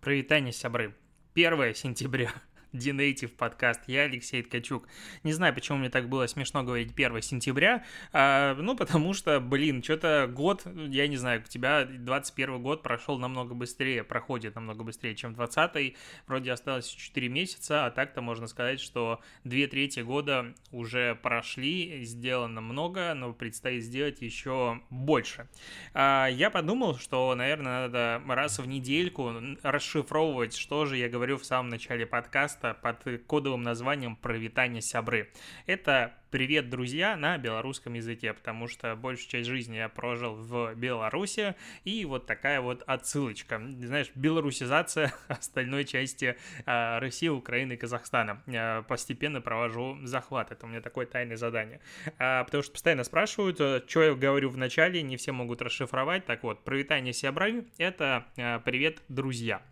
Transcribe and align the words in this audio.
Привитание, 0.00 0.52
сябры. 0.52 0.94
1 1.34 1.74
сентября. 1.74 2.32
D-Native 2.72 3.28
подкаст. 3.28 3.80
Я 3.86 4.02
Алексей 4.02 4.42
Ткачук. 4.42 4.86
Не 5.22 5.32
знаю, 5.32 5.54
почему 5.54 5.78
мне 5.78 5.90
так 5.90 6.08
было 6.08 6.26
смешно 6.26 6.62
говорить 6.62 6.92
1 6.92 7.22
сентября. 7.22 7.84
А, 8.12 8.54
ну, 8.54 8.76
потому 8.76 9.14
что, 9.14 9.40
блин, 9.40 9.82
что-то 9.82 10.30
год, 10.32 10.66
я 10.66 11.08
не 11.08 11.16
знаю, 11.16 11.40
у 11.40 11.48
тебя 11.48 11.84
21 11.84 12.62
год 12.62 12.82
прошел 12.82 13.18
намного 13.18 13.54
быстрее, 13.54 14.04
проходит 14.04 14.54
намного 14.54 14.84
быстрее, 14.84 15.14
чем 15.14 15.34
20 15.34 15.96
Вроде 16.26 16.52
осталось 16.52 16.88
4 16.88 17.28
месяца, 17.28 17.86
а 17.86 17.90
так-то 17.90 18.20
можно 18.20 18.46
сказать, 18.46 18.80
что 18.80 19.20
2 19.44 19.66
трети 19.68 20.00
года 20.00 20.54
уже 20.70 21.14
прошли, 21.22 22.04
сделано 22.04 22.60
много, 22.60 23.14
но 23.14 23.32
предстоит 23.32 23.82
сделать 23.82 24.20
еще 24.20 24.80
больше. 24.90 25.48
А, 25.94 26.26
я 26.26 26.50
подумал, 26.50 26.98
что, 26.98 27.34
наверное, 27.34 27.88
надо 27.88 28.22
раз 28.34 28.58
в 28.58 28.66
недельку 28.66 29.32
расшифровывать, 29.62 30.56
что 30.56 30.84
же 30.84 30.96
я 30.96 31.08
говорю 31.08 31.38
в 31.38 31.44
самом 31.44 31.70
начале 31.70 32.06
подкаста, 32.06 32.57
подкаста 32.58 32.74
под 32.74 33.22
кодовым 33.26 33.62
названием 33.62 34.16
«Провитание 34.16 34.82
сябры». 34.82 35.30
Это 35.66 36.14
«Привет, 36.30 36.68
друзья» 36.68 37.16
на 37.16 37.38
белорусском 37.38 37.94
языке, 37.94 38.34
потому 38.34 38.68
что 38.68 38.94
большую 38.96 39.30
часть 39.30 39.48
жизни 39.48 39.76
я 39.76 39.88
прожил 39.88 40.34
в 40.34 40.74
Беларуси, 40.74 41.54
и 41.84 42.04
вот 42.04 42.26
такая 42.26 42.60
вот 42.60 42.82
отсылочка. 42.86 43.58
Знаешь, 43.80 44.10
белорусизация 44.14 45.14
остальной 45.28 45.84
части 45.84 46.36
э, 46.66 46.98
России, 46.98 47.28
Украины 47.28 47.74
и 47.74 47.76
Казахстана. 47.76 48.42
Я 48.46 48.84
постепенно 48.88 49.40
провожу 49.40 49.98
захват, 50.02 50.52
это 50.52 50.66
у 50.66 50.68
меня 50.68 50.82
такое 50.82 51.06
тайное 51.06 51.36
задание. 51.36 51.80
А, 52.18 52.44
потому 52.44 52.62
что 52.62 52.72
постоянно 52.72 53.04
спрашивают, 53.04 53.58
э, 53.60 53.82
что 53.86 54.02
я 54.02 54.14
говорю 54.14 54.50
в 54.50 54.58
начале, 54.58 55.02
не 55.02 55.16
все 55.16 55.32
могут 55.32 55.62
расшифровать. 55.62 56.26
Так 56.26 56.42
вот, 56.42 56.62
«Прывітанне, 56.62 57.14
сябры»— 57.14 57.64
это 57.78 58.26
э, 58.36 58.60
«Привет, 58.64 59.00
друзья». 59.08 59.62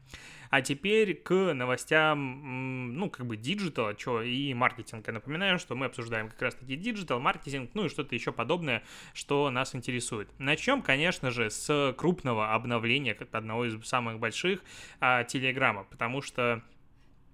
А 0.51 0.63
теперь 0.63 1.15
к 1.15 1.55
новостям, 1.55 2.95
ну, 2.95 3.11
как 3.11 3.27
бы 3.27 3.37
digital 3.37 3.85
а, 3.85 3.99
что 3.99 4.23
и 4.23 4.53
маркетинга. 4.55 5.13
Напоминаю, 5.13 5.59
что 5.59 5.75
мы 5.75 5.87
обсуждаем 5.87 6.29
как 6.29 6.43
раз-таки 6.43 6.77
digital, 6.77 7.21
маркетинг, 7.21 7.71
ну 7.75 7.87
и 7.87 7.89
что-то 7.89 8.15
еще 8.15 8.33
подобное, 8.33 8.83
что 9.13 9.51
нас 9.51 9.75
интересует. 9.75 10.29
Начнем, 10.39 10.83
конечно 10.83 11.31
же, 11.31 11.51
с 11.51 11.95
крупного 11.97 12.55
обновления, 12.55 13.17
одного 13.33 13.67
из 13.67 13.85
самых 13.87 14.19
больших, 14.19 14.63
а, 15.01 15.25
Телеграма, 15.25 15.85
потому 15.85 16.23
что 16.23 16.63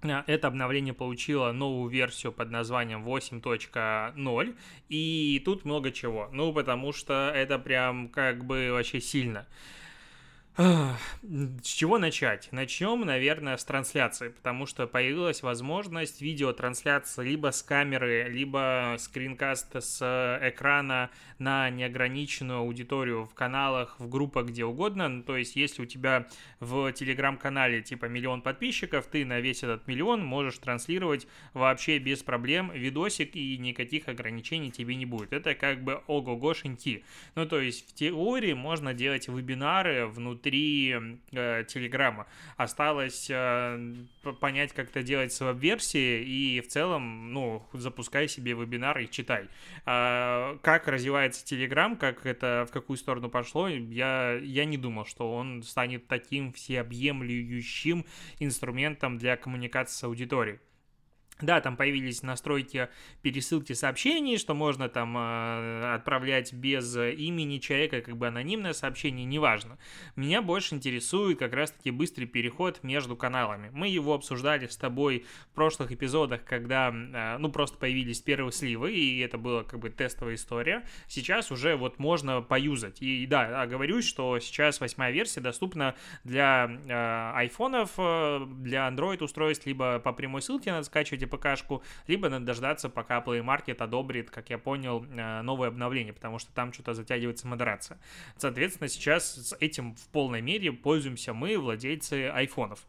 а, 0.02 0.24
это 0.26 0.48
обновление 0.48 0.94
получило 0.94 1.52
новую 1.52 1.90
версию 1.90 2.32
под 2.32 2.50
названием 2.50 3.04
8.0, 3.04 4.56
и 4.88 5.42
тут 5.44 5.64
много 5.64 5.92
чего. 5.92 6.28
Ну, 6.32 6.52
потому 6.52 6.92
что 6.92 7.30
это 7.34 7.58
прям 7.58 8.08
как 8.08 8.44
бы 8.44 8.70
вообще 8.72 9.00
сильно. 9.00 9.46
С 10.54 10.98
чего 11.62 11.96
начать? 11.96 12.48
Начнем, 12.52 13.00
наверное, 13.06 13.56
с 13.56 13.64
трансляции, 13.64 14.28
потому 14.28 14.66
что 14.66 14.86
появилась 14.86 15.42
возможность 15.42 16.20
видеотрансляции 16.20 17.26
либо 17.26 17.52
с 17.52 17.62
камеры, 17.62 18.28
либо 18.28 18.96
скринкаст 18.98 19.74
с 19.82 20.38
экрана 20.42 21.08
на 21.38 21.70
неограниченную 21.70 22.58
аудиторию 22.58 23.24
в 23.24 23.32
каналах, 23.32 23.98
в 23.98 24.10
группах, 24.10 24.48
где 24.48 24.66
угодно. 24.66 25.08
Ну, 25.08 25.22
то 25.22 25.38
есть, 25.38 25.56
если 25.56 25.80
у 25.82 25.86
тебя 25.86 26.26
в 26.60 26.92
телеграм-канале 26.92 27.80
типа 27.80 28.04
миллион 28.04 28.42
подписчиков, 28.42 29.06
ты 29.06 29.24
на 29.24 29.40
весь 29.40 29.62
этот 29.62 29.86
миллион 29.86 30.22
можешь 30.22 30.58
транслировать 30.58 31.26
вообще 31.54 31.98
без 31.98 32.22
проблем 32.22 32.70
видосик 32.74 33.36
и 33.36 33.56
никаких 33.56 34.06
ограничений 34.06 34.70
тебе 34.70 34.96
не 34.96 35.06
будет. 35.06 35.32
Это 35.32 35.54
как 35.54 35.82
бы 35.82 36.02
ого-го 36.06 36.52
шинти. 36.52 37.04
Ну, 37.36 37.46
то 37.46 37.58
есть, 37.58 37.88
в 37.88 37.94
теории 37.94 38.52
можно 38.52 38.92
делать 38.92 39.28
вебинары 39.28 40.06
внутри 40.06 40.41
внутри 40.42 40.94
э, 41.32 41.64
Телеграма. 41.68 42.26
Осталось 42.56 43.28
э, 43.30 43.94
понять, 44.40 44.72
как 44.72 44.90
это 44.90 45.02
делать 45.02 45.32
с 45.32 45.40
веб-версии, 45.40 46.22
и 46.22 46.60
в 46.60 46.68
целом, 46.68 47.32
ну, 47.32 47.64
запускай 47.72 48.28
себе 48.28 48.52
вебинар 48.52 48.98
и 48.98 49.08
читай. 49.08 49.48
Э, 49.86 50.58
как 50.62 50.88
развивается 50.88 51.44
Телеграм, 51.44 51.96
как 51.96 52.26
это, 52.26 52.66
в 52.68 52.72
какую 52.72 52.96
сторону 52.96 53.28
пошло, 53.28 53.68
я, 53.68 54.38
я 54.42 54.64
не 54.64 54.76
думал, 54.76 55.06
что 55.06 55.32
он 55.32 55.62
станет 55.62 56.08
таким 56.08 56.52
всеобъемлющим 56.52 58.04
инструментом 58.40 59.18
для 59.18 59.36
коммуникации 59.36 59.94
с 59.94 60.04
аудиторией. 60.04 60.58
Да, 61.40 61.60
там 61.60 61.76
появились 61.76 62.22
настройки 62.22 62.88
пересылки 63.22 63.72
сообщений, 63.72 64.38
что 64.38 64.54
можно 64.54 64.88
там 64.88 65.16
э, 65.16 65.94
отправлять 65.94 66.52
без 66.52 66.94
имени 66.96 67.58
человека, 67.58 68.00
как 68.00 68.16
бы 68.16 68.28
анонимное 68.28 68.74
сообщение, 68.74 69.24
неважно. 69.24 69.78
Меня 70.14 70.40
больше 70.40 70.74
интересует 70.74 71.38
как 71.38 71.52
раз-таки 71.52 71.90
быстрый 71.90 72.26
переход 72.26 72.84
между 72.84 73.16
каналами. 73.16 73.70
Мы 73.72 73.88
его 73.88 74.14
обсуждали 74.14 74.66
с 74.68 74.76
тобой 74.76 75.24
в 75.50 75.54
прошлых 75.54 75.90
эпизодах, 75.90 76.44
когда, 76.44 76.90
э, 76.90 77.38
ну, 77.38 77.50
просто 77.50 77.76
появились 77.78 78.20
первые 78.20 78.52
сливы, 78.52 78.92
и 78.92 79.18
это 79.18 79.36
была 79.36 79.64
как 79.64 79.80
бы 79.80 79.90
тестовая 79.90 80.36
история. 80.36 80.86
Сейчас 81.08 81.50
уже 81.50 81.76
вот 81.76 81.98
можно 81.98 82.40
поюзать. 82.42 83.02
И 83.02 83.26
да, 83.26 83.62
оговорюсь, 83.62 84.06
что 84.06 84.38
сейчас 84.38 84.80
восьмая 84.80 85.10
версия 85.10 85.40
доступна 85.40 85.96
для 86.22 86.70
э, 86.86 87.32
айфонов, 87.36 87.92
э, 87.96 88.46
для 88.58 88.86
Android 88.88 89.24
устройств, 89.24 89.66
либо 89.66 89.98
по 89.98 90.12
прямой 90.12 90.42
ссылке 90.42 90.70
надо 90.70 90.84
скачивать 90.84 91.21
ПКшку, 91.26 91.82
либо 92.06 92.28
надо 92.28 92.46
дождаться, 92.46 92.88
пока 92.88 93.20
Play 93.20 93.42
Market 93.44 93.82
одобрит, 93.82 94.30
как 94.30 94.50
я 94.50 94.58
понял, 94.58 95.04
э, 95.04 95.42
новое 95.42 95.68
обновление, 95.68 96.12
потому 96.12 96.38
что 96.38 96.52
там 96.52 96.72
что-то 96.72 96.94
затягивается 96.94 97.46
модерация. 97.46 97.98
Соответственно, 98.36 98.88
сейчас 98.88 99.48
с 99.50 99.56
этим 99.60 99.94
в 99.94 100.08
полной 100.08 100.40
мере 100.40 100.72
пользуемся 100.72 101.32
мы, 101.32 101.58
владельцы 101.58 102.28
айфонов. 102.28 102.86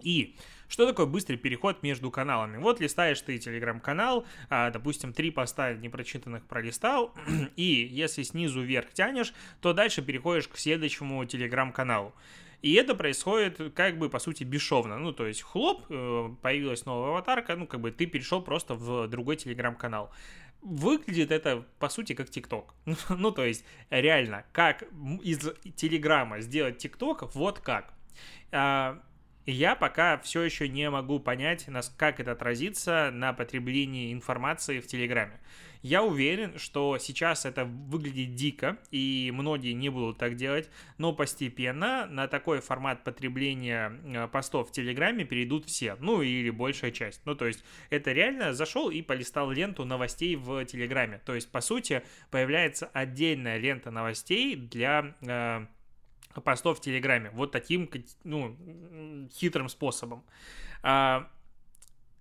И 0.00 0.36
что 0.68 0.86
такое 0.86 1.06
быстрый 1.06 1.36
переход 1.36 1.82
между 1.82 2.10
каналами? 2.10 2.58
Вот 2.58 2.78
листаешь 2.80 3.20
ты 3.22 3.38
телеграм-канал, 3.38 4.26
а, 4.50 4.70
допустим, 4.70 5.12
три 5.12 5.30
поста 5.30 5.72
непрочитанных 5.72 6.44
пролистал, 6.46 7.14
и 7.56 7.88
если 7.90 8.22
снизу 8.22 8.60
вверх 8.60 8.92
тянешь, 8.92 9.32
то 9.60 9.72
дальше 9.72 10.02
переходишь 10.02 10.48
к 10.48 10.58
следующему 10.58 11.24
телеграм-каналу. 11.24 12.14
И 12.60 12.74
это 12.74 12.94
происходит 12.94 13.72
как 13.74 13.98
бы, 13.98 14.10
по 14.10 14.18
сути, 14.18 14.44
бесшовно. 14.44 14.98
Ну, 14.98 15.12
то 15.12 15.26
есть, 15.26 15.42
хлоп, 15.42 15.84
э, 15.88 16.28
появилась 16.42 16.86
новая 16.86 17.10
аватарка, 17.10 17.54
ну, 17.56 17.66
как 17.66 17.80
бы 17.80 17.92
ты 17.92 18.06
перешел 18.06 18.42
просто 18.42 18.74
в 18.74 19.06
другой 19.06 19.36
телеграм-канал. 19.36 20.10
Выглядит 20.60 21.30
это, 21.30 21.64
по 21.78 21.88
сути, 21.88 22.14
как 22.14 22.30
ТикТок. 22.30 22.74
ну, 23.08 23.30
то 23.30 23.44
есть, 23.44 23.64
реально, 23.90 24.44
как 24.52 24.82
из 25.22 25.38
Телеграма 25.76 26.40
сделать 26.40 26.78
ТикТок, 26.78 27.32
вот 27.34 27.60
как. 27.60 27.92
А, 28.50 29.00
я 29.46 29.76
пока 29.76 30.18
все 30.18 30.42
еще 30.42 30.68
не 30.68 30.90
могу 30.90 31.20
понять, 31.20 31.66
как 31.96 32.18
это 32.18 32.32
отразится 32.32 33.10
на 33.12 33.32
потреблении 33.32 34.12
информации 34.12 34.80
в 34.80 34.86
Телеграме. 34.86 35.40
Я 35.82 36.02
уверен, 36.02 36.58
что 36.58 36.98
сейчас 36.98 37.46
это 37.46 37.64
выглядит 37.64 38.34
дико, 38.34 38.78
и 38.90 39.30
многие 39.34 39.72
не 39.72 39.88
будут 39.88 40.18
так 40.18 40.36
делать, 40.36 40.68
но 40.98 41.12
постепенно 41.12 42.06
на 42.06 42.26
такой 42.26 42.60
формат 42.60 43.04
потребления 43.04 43.92
э, 44.04 44.28
постов 44.28 44.68
в 44.68 44.72
Телеграме 44.72 45.24
перейдут 45.24 45.66
все, 45.66 45.96
ну 46.00 46.22
или 46.22 46.50
большая 46.50 46.90
часть. 46.90 47.22
Ну 47.24 47.34
то 47.34 47.46
есть 47.46 47.64
это 47.90 48.12
реально 48.12 48.52
зашел 48.52 48.90
и 48.90 49.02
полистал 49.02 49.50
ленту 49.50 49.84
новостей 49.84 50.36
в 50.36 50.64
Телеграме. 50.64 51.20
То 51.24 51.34
есть 51.34 51.50
по 51.50 51.60
сути 51.60 52.02
появляется 52.30 52.90
отдельная 52.92 53.58
лента 53.58 53.90
новостей 53.90 54.56
для 54.56 55.14
э, 55.20 55.66
постов 56.40 56.78
в 56.78 56.80
Телеграме. 56.80 57.30
Вот 57.32 57.52
таким, 57.52 57.90
ну, 58.24 58.56
хитрым 59.32 59.68
способом. 59.68 60.24
А, 60.82 61.28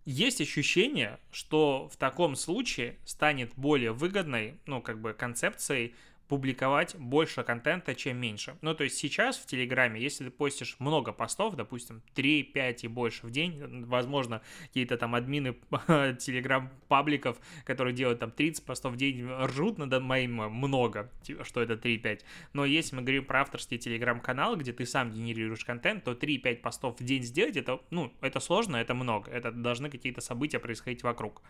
есть 0.08 0.40
ощущение, 0.40 1.20
что 1.32 1.90
в 1.92 1.98
таком 1.98 2.38
случае 2.38 2.96
станет 3.04 3.52
более 3.58 3.92
выгодной, 3.92 4.58
ну, 4.66 4.82
как 4.82 5.02
бы, 5.02 5.14
концепцией 5.14 5.96
публиковать 6.28 6.96
больше 6.98 7.44
контента, 7.44 7.96
чем 7.96 8.18
меньше. 8.18 8.58
Ну, 8.62 8.76
то 8.76 8.84
есть 8.84 8.98
сейчас 8.98 9.38
в 9.38 9.46
Телеграме, 9.46 10.02
если 10.02 10.26
ты 10.26 10.32
постишь 10.32 10.76
много 10.80 11.14
постов, 11.14 11.56
допустим, 11.56 12.02
3, 12.16 12.44
5 12.44 12.84
и 12.84 12.88
больше 12.88 13.26
в 13.26 13.32
день, 13.32 13.86
возможно, 13.86 14.42
какие-то 14.68 14.98
там 14.98 15.16
админы 15.16 15.54
Телеграм-пабликов, 15.88 17.38
которые 17.64 17.94
делают 17.94 18.20
там 18.20 18.32
30 18.32 18.66
постов 18.66 18.94
в 18.94 18.98
день, 18.98 19.26
ржут 19.26 19.78
над 19.78 20.02
моим 20.02 20.34
много, 20.36 21.12
типа, 21.24 21.44
что 21.46 21.62
это 21.62 21.74
3-5. 21.74 22.22
Но 22.54 22.66
если 22.66 22.96
мы 22.96 23.02
говорим 23.04 23.26
про 23.26 23.42
авторский 23.42 23.78
Телеграм-канал, 23.78 24.58
где 24.58 24.74
ты 24.74 24.86
сам 24.86 25.12
генерируешь 25.12 25.64
контент, 25.64 26.04
то 26.04 26.12
3-5 26.12 26.56
постов 26.58 27.00
в 27.00 27.04
день 27.04 27.24
сделать, 27.24 27.56
это, 27.56 27.80
ну, 27.90 28.14
это 28.22 28.40
сложно, 28.40 28.78
это 28.78 28.94
много. 28.94 29.32
Это 29.32 29.52
должны 29.52 29.90
какие-то 29.90 30.22
события 30.22 30.60
происходить 30.60 31.04
вокруг. 31.04 31.42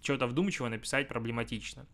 Чего-то 0.00 0.26
вдумчиво 0.26 0.68
написать 0.68 1.08
проблематично. 1.08 1.86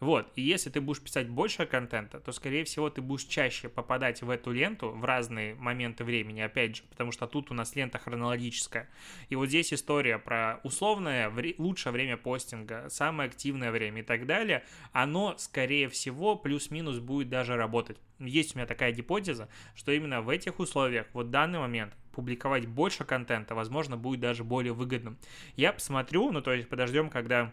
Вот, 0.00 0.32
и 0.34 0.42
если 0.42 0.70
ты 0.70 0.80
будешь 0.80 1.00
писать 1.00 1.28
больше 1.28 1.66
контента, 1.66 1.83
контента, 1.84 2.20
то, 2.20 2.32
скорее 2.32 2.64
всего, 2.64 2.88
ты 2.88 3.02
будешь 3.02 3.24
чаще 3.24 3.68
попадать 3.68 4.22
в 4.22 4.30
эту 4.30 4.52
ленту 4.52 4.90
в 4.90 5.04
разные 5.04 5.54
моменты 5.54 6.04
времени, 6.04 6.40
опять 6.40 6.76
же, 6.76 6.82
потому 6.88 7.12
что 7.12 7.26
тут 7.26 7.50
у 7.50 7.54
нас 7.54 7.76
лента 7.76 7.98
хронологическая. 7.98 8.88
И 9.28 9.36
вот 9.36 9.48
здесь 9.48 9.72
история 9.72 10.18
про 10.18 10.60
условное 10.62 11.30
лучшее 11.58 11.92
время 11.92 12.16
постинга, 12.16 12.88
самое 12.88 13.28
активное 13.28 13.70
время 13.70 14.00
и 14.00 14.04
так 14.04 14.26
далее, 14.26 14.64
оно, 14.92 15.34
скорее 15.36 15.88
всего, 15.88 16.36
плюс-минус 16.36 16.98
будет 16.98 17.28
даже 17.28 17.56
работать. 17.56 17.98
Есть 18.18 18.54
у 18.54 18.58
меня 18.58 18.66
такая 18.66 18.92
гипотеза, 18.92 19.48
что 19.74 19.92
именно 19.92 20.22
в 20.22 20.28
этих 20.28 20.58
условиях, 20.58 21.06
вот 21.12 21.26
в 21.26 21.30
данный 21.30 21.58
момент, 21.58 21.94
публиковать 22.12 22.66
больше 22.66 23.04
контента, 23.04 23.54
возможно, 23.54 23.96
будет 23.96 24.20
даже 24.20 24.44
более 24.44 24.72
выгодным. 24.72 25.18
Я 25.56 25.72
посмотрю, 25.72 26.30
ну, 26.30 26.40
то 26.40 26.52
есть 26.52 26.68
подождем, 26.68 27.10
когда 27.10 27.52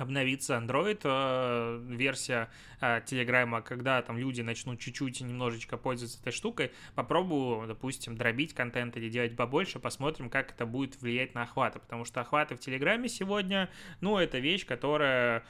обновится 0.00 0.54
Android 0.54 1.00
э, 1.04 1.82
версия 1.88 2.48
э, 2.80 3.00
Телеграма, 3.06 3.62
когда 3.62 4.02
там 4.02 4.18
люди 4.18 4.42
начнут 4.42 4.80
чуть-чуть 4.80 5.20
немножечко 5.20 5.76
пользоваться 5.76 6.20
этой 6.20 6.32
штукой, 6.32 6.72
попробую, 6.94 7.66
допустим, 7.66 8.16
дробить 8.16 8.54
контент 8.54 8.96
или 8.96 9.08
делать 9.08 9.36
побольше, 9.36 9.78
посмотрим, 9.78 10.30
как 10.30 10.52
это 10.52 10.66
будет 10.66 11.00
влиять 11.00 11.34
на 11.34 11.42
охваты, 11.42 11.78
потому 11.78 12.04
что 12.04 12.20
охваты 12.20 12.56
в 12.56 12.60
Телеграме 12.60 13.08
сегодня, 13.08 13.70
ну, 14.00 14.18
это 14.18 14.38
вещь, 14.38 14.66
которая 14.66 15.44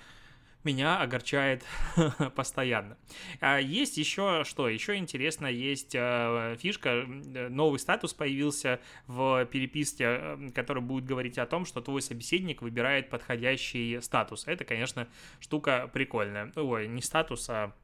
меня 0.64 0.98
огорчает 1.00 1.64
постоянно. 2.34 2.96
А 3.40 3.58
есть 3.58 3.96
еще 3.96 4.42
что? 4.44 4.68
Еще 4.68 4.96
интересно, 4.96 5.46
есть 5.46 5.94
э, 5.94 6.56
фишка, 6.58 7.04
новый 7.06 7.78
статус 7.78 8.14
появился 8.14 8.80
в 9.06 9.44
переписке, 9.46 10.04
э, 10.04 10.50
который 10.54 10.82
будет 10.82 11.04
говорить 11.04 11.38
о 11.38 11.46
том, 11.46 11.64
что 11.64 11.80
твой 11.80 12.02
собеседник 12.02 12.62
выбирает 12.62 13.10
подходящий 13.10 14.00
статус. 14.00 14.46
Это, 14.46 14.64
конечно, 14.64 15.08
штука 15.40 15.90
прикольная. 15.92 16.52
Ой, 16.56 16.88
не 16.88 17.02
статус, 17.02 17.48
а 17.50 17.74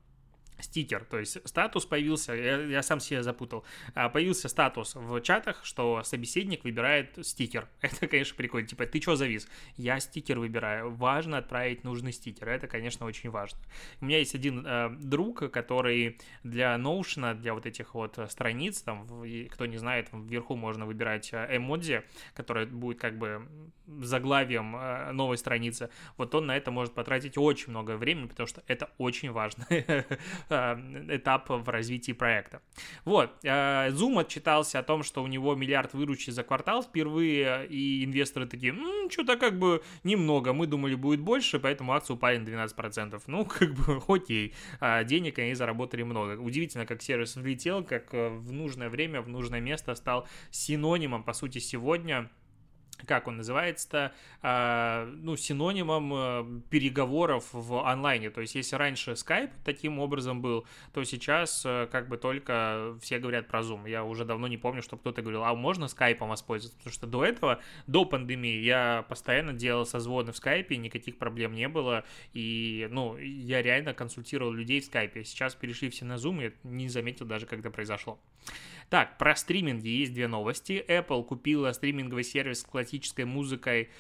стикер, 0.63 1.05
то 1.05 1.19
есть 1.19 1.39
статус 1.47 1.87
появился, 1.87 2.35
я, 2.35 2.61
я 2.63 2.83
сам 2.83 3.01
себе 3.01 3.23
запутал, 3.23 3.65
а, 3.95 4.09
появился 4.09 4.49
статус 4.49 4.95
в 4.95 5.21
чатах, 5.21 5.65
что 5.65 6.03
собеседник 6.03 6.65
выбирает 6.65 7.19
стикер. 7.23 7.69
Это, 7.81 8.07
конечно, 8.07 8.37
прикольно. 8.37 8.69
Типа, 8.69 8.87
ты 8.87 9.01
что 9.01 9.17
завис? 9.17 9.49
Я 9.77 10.01
стикер 10.01 10.39
выбираю. 10.39 10.91
Важно 10.91 11.39
отправить 11.39 11.85
нужный 11.85 12.13
стикер. 12.13 12.49
Это, 12.49 12.67
конечно, 12.67 13.07
очень 13.07 13.31
важно. 13.31 13.59
У 14.01 14.07
меня 14.07 14.19
есть 14.19 14.35
один 14.35 14.65
э, 14.67 14.91
друг, 15.01 15.51
который 15.51 16.19
для 16.43 16.75
Notion, 16.77 17.35
для 17.35 17.55
вот 17.55 17.67
этих 17.67 17.95
вот 17.95 18.19
страниц, 18.29 18.83
там, 18.83 19.07
кто 19.51 19.67
не 19.67 19.77
знает, 19.77 20.09
вверху 20.13 20.57
можно 20.57 20.87
выбирать 20.87 21.31
э, 21.33 21.57
эмодзи, 21.57 22.03
который 22.35 22.67
будет 22.67 23.01
как 23.01 23.19
бы 23.19 23.47
заглавием 23.87 24.77
э, 24.77 25.13
новой 25.13 25.37
страницы. 25.37 25.91
Вот 26.17 26.35
он 26.35 26.47
на 26.47 26.57
это 26.57 26.71
может 26.71 26.95
потратить 26.95 27.37
очень 27.37 27.71
много 27.71 27.97
времени, 27.97 28.27
потому 28.27 28.47
что 28.47 28.63
это 28.67 28.91
очень 28.99 29.31
важно 29.31 29.67
этап 30.51 31.49
в 31.49 31.69
развитии 31.69 32.13
проекта. 32.13 32.61
Вот, 33.05 33.31
э, 33.43 33.91
Zoom 33.91 34.21
отчитался 34.21 34.79
о 34.79 34.83
том, 34.83 35.03
что 35.03 35.23
у 35.23 35.27
него 35.27 35.55
миллиард 35.55 35.95
выручки 35.95 36.31
за 36.31 36.43
квартал 36.43 36.83
впервые, 36.83 37.67
и 37.67 38.05
инвесторы 38.05 38.47
такие, 38.47 38.75
что-то 39.11 39.37
как 39.37 39.59
бы 39.59 39.83
немного, 40.05 40.53
мы 40.53 40.67
думали 40.67 40.95
будет 40.95 41.21
больше, 41.21 41.59
поэтому 41.59 41.93
акции 41.93 42.15
упали 42.15 42.39
на 42.39 42.49
12%. 42.49 43.23
Ну, 43.27 43.45
как 43.45 43.75
бы, 43.75 44.03
окей, 44.09 44.55
а 44.81 45.05
денег 45.05 45.39
они 45.39 45.55
заработали 45.55 46.03
много. 46.03 46.41
Удивительно, 46.41 46.87
как 46.87 47.03
сервис 47.03 47.37
влетел, 47.37 47.85
как 47.85 48.15
э, 48.15 48.29
в 48.29 48.53
нужное 48.53 48.89
время, 48.89 49.23
в 49.23 49.29
нужное 49.29 49.61
место 49.61 49.95
стал 49.95 50.27
синонимом, 50.51 51.23
по 51.25 51.33
сути, 51.33 51.59
сегодня 51.59 52.31
как 53.07 53.29
он 53.29 53.39
называется-то, 53.39 54.13
э, 54.43 55.13
ну, 55.23 55.37
синонимом 55.37 56.13
э, 56.15 56.61
переговоров 56.71 57.49
в 57.53 57.87
онлайне. 57.87 58.31
То 58.31 58.41
есть, 58.41 58.55
если 58.55 58.77
раньше 58.77 59.13
Skype 59.13 59.51
таким 59.65 59.99
образом 59.99 60.41
был, 60.41 60.67
то 60.93 61.05
сейчас 61.05 61.63
э, 61.65 61.89
как 61.91 62.09
бы 62.09 62.17
только 62.17 62.97
все 63.01 63.19
говорят 63.19 63.49
про 63.49 63.61
Zoom. 63.61 63.89
Я 63.89 64.05
уже 64.05 64.25
давно 64.25 64.49
не 64.49 64.57
помню, 64.57 64.83
чтобы 64.83 65.01
кто-то 65.01 65.23
говорил, 65.23 65.45
а 65.45 65.55
можно 65.55 65.85
Skype 65.85 66.27
воспользоваться? 66.27 66.79
Потому 66.79 66.93
что 66.93 67.07
до 67.07 67.25
этого, 67.25 67.61
до 67.87 68.05
пандемии, 68.05 68.61
я 68.61 69.05
постоянно 69.09 69.53
делал 69.53 69.87
созвоны 69.87 70.33
в 70.33 70.37
Skype, 70.37 70.75
никаких 70.77 71.19
проблем 71.19 71.55
не 71.55 71.69
было. 71.69 72.05
И, 72.33 72.89
ну, 72.91 73.17
я 73.17 73.63
реально 73.63 73.95
консультировал 73.95 74.53
людей 74.53 74.81
в 74.81 74.91
Skype. 74.91 75.25
Сейчас 75.25 75.55
перешли 75.55 75.91
все 75.91 76.05
на 76.05 76.15
Zoom, 76.15 76.47
и 76.47 76.53
не 76.67 76.89
заметил 76.89 77.27
даже, 77.27 77.47
когда 77.47 77.71
произошло. 77.71 78.19
Так, 78.89 79.19
про 79.19 79.37
стриминги 79.37 79.89
есть 79.89 80.13
две 80.13 80.27
новости. 80.27 80.85
Apple 80.89 81.25
купила 81.25 81.73
стриминговый 81.73 82.25
сервис 82.25 82.61
с 82.61 82.65
классической 82.65 83.25
музыкой 83.25 83.91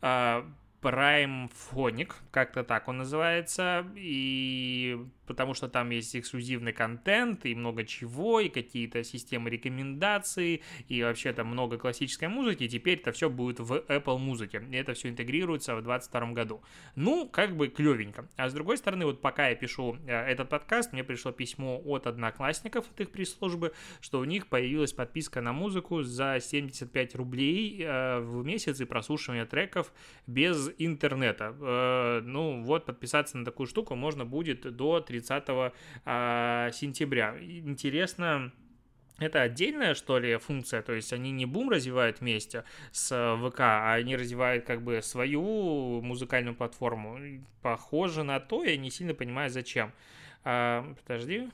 а, 0.00 0.48
Prime 0.82 1.50
Phonic, 1.50 2.12
как-то 2.30 2.64
так 2.64 2.88
он 2.88 2.98
называется, 2.98 3.86
и 3.96 4.98
потому 5.26 5.54
что 5.54 5.68
там 5.68 5.90
есть 5.90 6.14
эксклюзивный 6.14 6.72
контент 6.72 7.44
и 7.46 7.54
много 7.54 7.84
чего, 7.84 8.40
и 8.40 8.48
какие-то 8.48 9.02
системы 9.02 9.50
рекомендаций, 9.50 10.62
и 10.88 11.02
вообще 11.02 11.32
там 11.32 11.48
много 11.48 11.78
классической 11.78 12.28
музыки, 12.28 12.64
и 12.64 12.68
теперь 12.68 12.98
это 12.98 13.12
все 13.12 13.28
будет 13.28 13.60
в 13.60 13.74
Apple 13.88 14.18
музыке, 14.18 14.62
и 14.70 14.76
это 14.76 14.94
все 14.94 15.08
интегрируется 15.08 15.74
в 15.74 15.82
2022 15.82 16.32
году. 16.32 16.62
Ну, 16.94 17.28
как 17.28 17.56
бы 17.56 17.68
клевенько. 17.68 18.28
А 18.36 18.48
с 18.48 18.54
другой 18.54 18.76
стороны, 18.76 19.06
вот 19.06 19.20
пока 19.20 19.48
я 19.48 19.54
пишу 19.54 19.96
э, 20.06 20.12
этот 20.12 20.48
подкаст, 20.48 20.92
мне 20.92 21.04
пришло 21.04 21.32
письмо 21.32 21.80
от 21.84 22.06
одноклассников 22.06 22.86
от 22.90 23.00
их 23.00 23.10
пресс-службы, 23.10 23.72
что 24.00 24.20
у 24.20 24.24
них 24.24 24.46
появилась 24.46 24.92
подписка 24.92 25.40
на 25.40 25.52
музыку 25.52 26.02
за 26.02 26.38
75 26.40 27.14
рублей 27.16 27.82
э, 27.82 28.20
в 28.20 28.44
месяц 28.44 28.80
и 28.80 28.84
прослушивание 28.84 29.46
треков 29.46 29.92
без 30.26 30.65
интернета. 30.78 31.54
Э, 31.60 32.20
ну 32.22 32.62
вот, 32.62 32.86
подписаться 32.86 33.38
на 33.38 33.44
такую 33.44 33.66
штуку 33.66 33.94
можно 33.94 34.24
будет 34.24 34.62
до 34.76 35.00
30 35.00 35.44
а, 36.04 36.70
сентября. 36.72 37.36
Интересно, 37.40 38.52
это 39.18 39.42
отдельная, 39.42 39.94
что 39.94 40.18
ли, 40.18 40.36
функция, 40.36 40.82
то 40.82 40.92
есть 40.92 41.12
они 41.12 41.30
не 41.30 41.46
бум 41.46 41.70
развивают 41.70 42.20
вместе 42.20 42.64
с 42.92 43.08
ВК, 43.42 43.60
а 43.60 43.94
они 43.94 44.14
развивают 44.14 44.66
как 44.66 44.82
бы 44.82 45.00
свою 45.02 46.02
музыкальную 46.02 46.54
платформу. 46.54 47.18
Похоже 47.62 48.24
на 48.24 48.40
то, 48.40 48.62
я 48.62 48.76
не 48.76 48.90
сильно 48.90 49.14
понимаю, 49.14 49.48
зачем. 49.48 49.92
А, 50.44 50.94
подожди, 51.02 51.48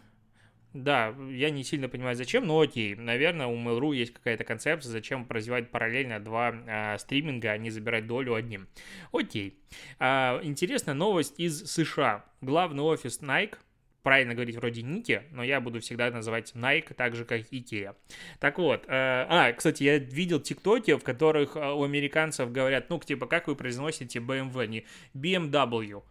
да, 0.74 1.14
я 1.30 1.50
не 1.50 1.64
сильно 1.64 1.88
понимаю, 1.88 2.16
зачем, 2.16 2.46
но 2.46 2.60
окей. 2.60 2.94
Наверное, 2.94 3.46
у 3.46 3.56
Mail.ru 3.56 3.94
есть 3.94 4.12
какая-то 4.12 4.44
концепция, 4.44 4.90
зачем 4.90 5.26
развивать 5.28 5.70
параллельно 5.70 6.19
два 6.19 6.54
а, 6.66 6.98
стриминга, 6.98 7.50
а 7.50 7.58
не 7.58 7.70
забирать 7.70 8.06
долю 8.06 8.34
одним. 8.34 8.69
Окей. 9.12 9.58
А, 9.98 10.40
интересная 10.42 10.94
новость 10.94 11.38
из 11.38 11.66
США. 11.66 12.24
Главный 12.40 12.82
офис 12.82 13.20
Nike 13.20 13.56
правильно 14.02 14.34
говорить 14.34 14.56
вроде 14.56 14.82
Ники, 14.82 15.22
но 15.30 15.42
я 15.42 15.60
буду 15.60 15.80
всегда 15.80 16.10
называть 16.10 16.52
Nike 16.54 16.94
так 16.94 17.14
же, 17.14 17.24
как 17.24 17.40
Ikea. 17.52 17.94
Так 18.40 18.58
вот, 18.58 18.84
э, 18.86 18.88
а, 18.88 19.52
кстати, 19.52 19.84
я 19.84 19.98
видел 19.98 20.40
тиктоки, 20.40 20.96
в 20.96 21.04
которых 21.04 21.56
а, 21.56 21.74
у 21.74 21.84
американцев 21.84 22.50
говорят, 22.50 22.90
ну, 22.90 22.98
типа, 22.98 23.26
как 23.26 23.46
вы 23.46 23.56
произносите 23.56 24.19
BMW, 24.19 24.66
не 24.66 24.86
BMW, 25.14 26.02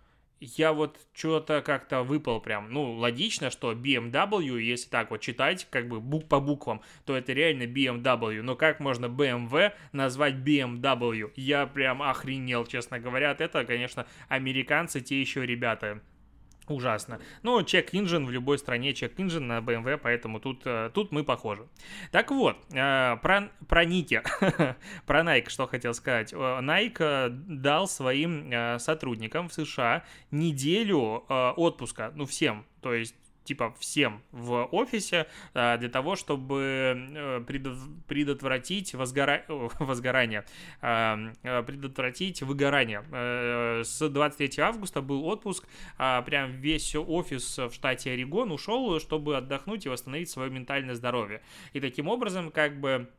я 0.42 0.74
вот 0.74 1.00
что-то 1.14 1.62
как-то 1.62 2.02
выпал 2.02 2.42
прям. 2.42 2.72
Ну, 2.72 2.94
логично, 2.94 3.52
что 3.52 3.74
BMW, 3.74 4.60
если 4.60 4.90
так 4.90 5.12
вот 5.12 5.22
читать, 5.22 5.68
как 5.70 5.88
бы 5.88 6.02
бук 6.02 6.28
по 6.28 6.40
буквам, 6.40 6.82
то 7.06 7.16
это 7.16 7.32
реально 7.32 7.64
BMW. 7.64 8.42
Но 8.42 8.56
как 8.56 8.80
можно 8.80 9.06
BMW 9.06 9.72
назвать 9.92 10.36
BMW? 10.36 11.32
Я 11.36 11.68
прям 11.68 12.02
охренел, 12.02 12.66
честно 12.66 13.00
говоря. 13.00 13.36
Это, 13.38 13.64
конечно, 13.66 14.08
американцы 14.28 15.00
те 15.00 15.22
еще 15.22 15.46
ребята 15.46 16.02
ужасно. 16.68 17.20
Но 17.44 17.62
чек 17.64 17.94
engine 17.94 18.26
в 18.26 18.32
любой 18.32 18.58
стране 18.58 18.94
чек 18.94 19.20
engine 19.20 19.40
на 19.40 19.60
BMW, 19.60 19.98
поэтому 19.98 20.40
тут, 20.40 20.62
э, 20.66 20.90
тут 20.94 21.12
мы 21.12 21.24
похожи. 21.24 21.68
Так 22.12 22.32
вот, 22.32 22.58
э, 22.72 23.18
про, 23.22 23.50
про 23.68 23.86
Nike, 23.86 24.24
про 25.06 25.22
Nike, 25.22 25.50
что 25.50 25.68
хотел 25.68 25.94
сказать. 25.94 26.34
Э, 26.34 26.36
Nike 26.62 27.30
дал 27.30 27.88
своим 27.88 28.52
сотрудникам 28.80 29.50
в 29.50 29.54
США 29.54 30.04
неделю 30.32 31.26
отпуска, 31.58 32.12
ну 32.16 32.26
всем, 32.26 32.66
то 32.82 32.94
есть 32.94 33.16
типа 33.52 33.76
всем 33.80 34.22
в 34.32 34.70
офисе 34.72 35.28
а, 35.54 35.76
для 35.76 35.90
того, 35.90 36.16
чтобы 36.16 36.96
э, 37.14 37.42
предотвратить 38.08 38.96
возгора... 38.96 39.44
возгорание, 39.80 40.46
а, 40.82 41.20
а, 41.44 41.62
предотвратить 41.64 42.44
выгорание. 42.44 43.04
Э, 43.12 43.82
с 43.84 44.08
23 44.08 44.64
августа 44.64 45.02
был 45.02 45.26
отпуск, 45.26 45.68
прям 45.98 46.52
весь 46.62 46.96
офис 46.96 47.58
в 47.58 47.74
штате 47.74 48.12
Орегон 48.12 48.52
ушел, 48.54 49.00
чтобы 49.02 49.36
отдохнуть 49.36 49.86
и 49.86 49.90
восстановить 49.90 50.30
свое 50.30 50.50
ментальное 50.50 50.96
здоровье. 50.96 51.42
И 51.74 51.82
таким 51.82 52.08
образом, 52.08 52.52
как 52.52 52.80
бы 52.80 53.10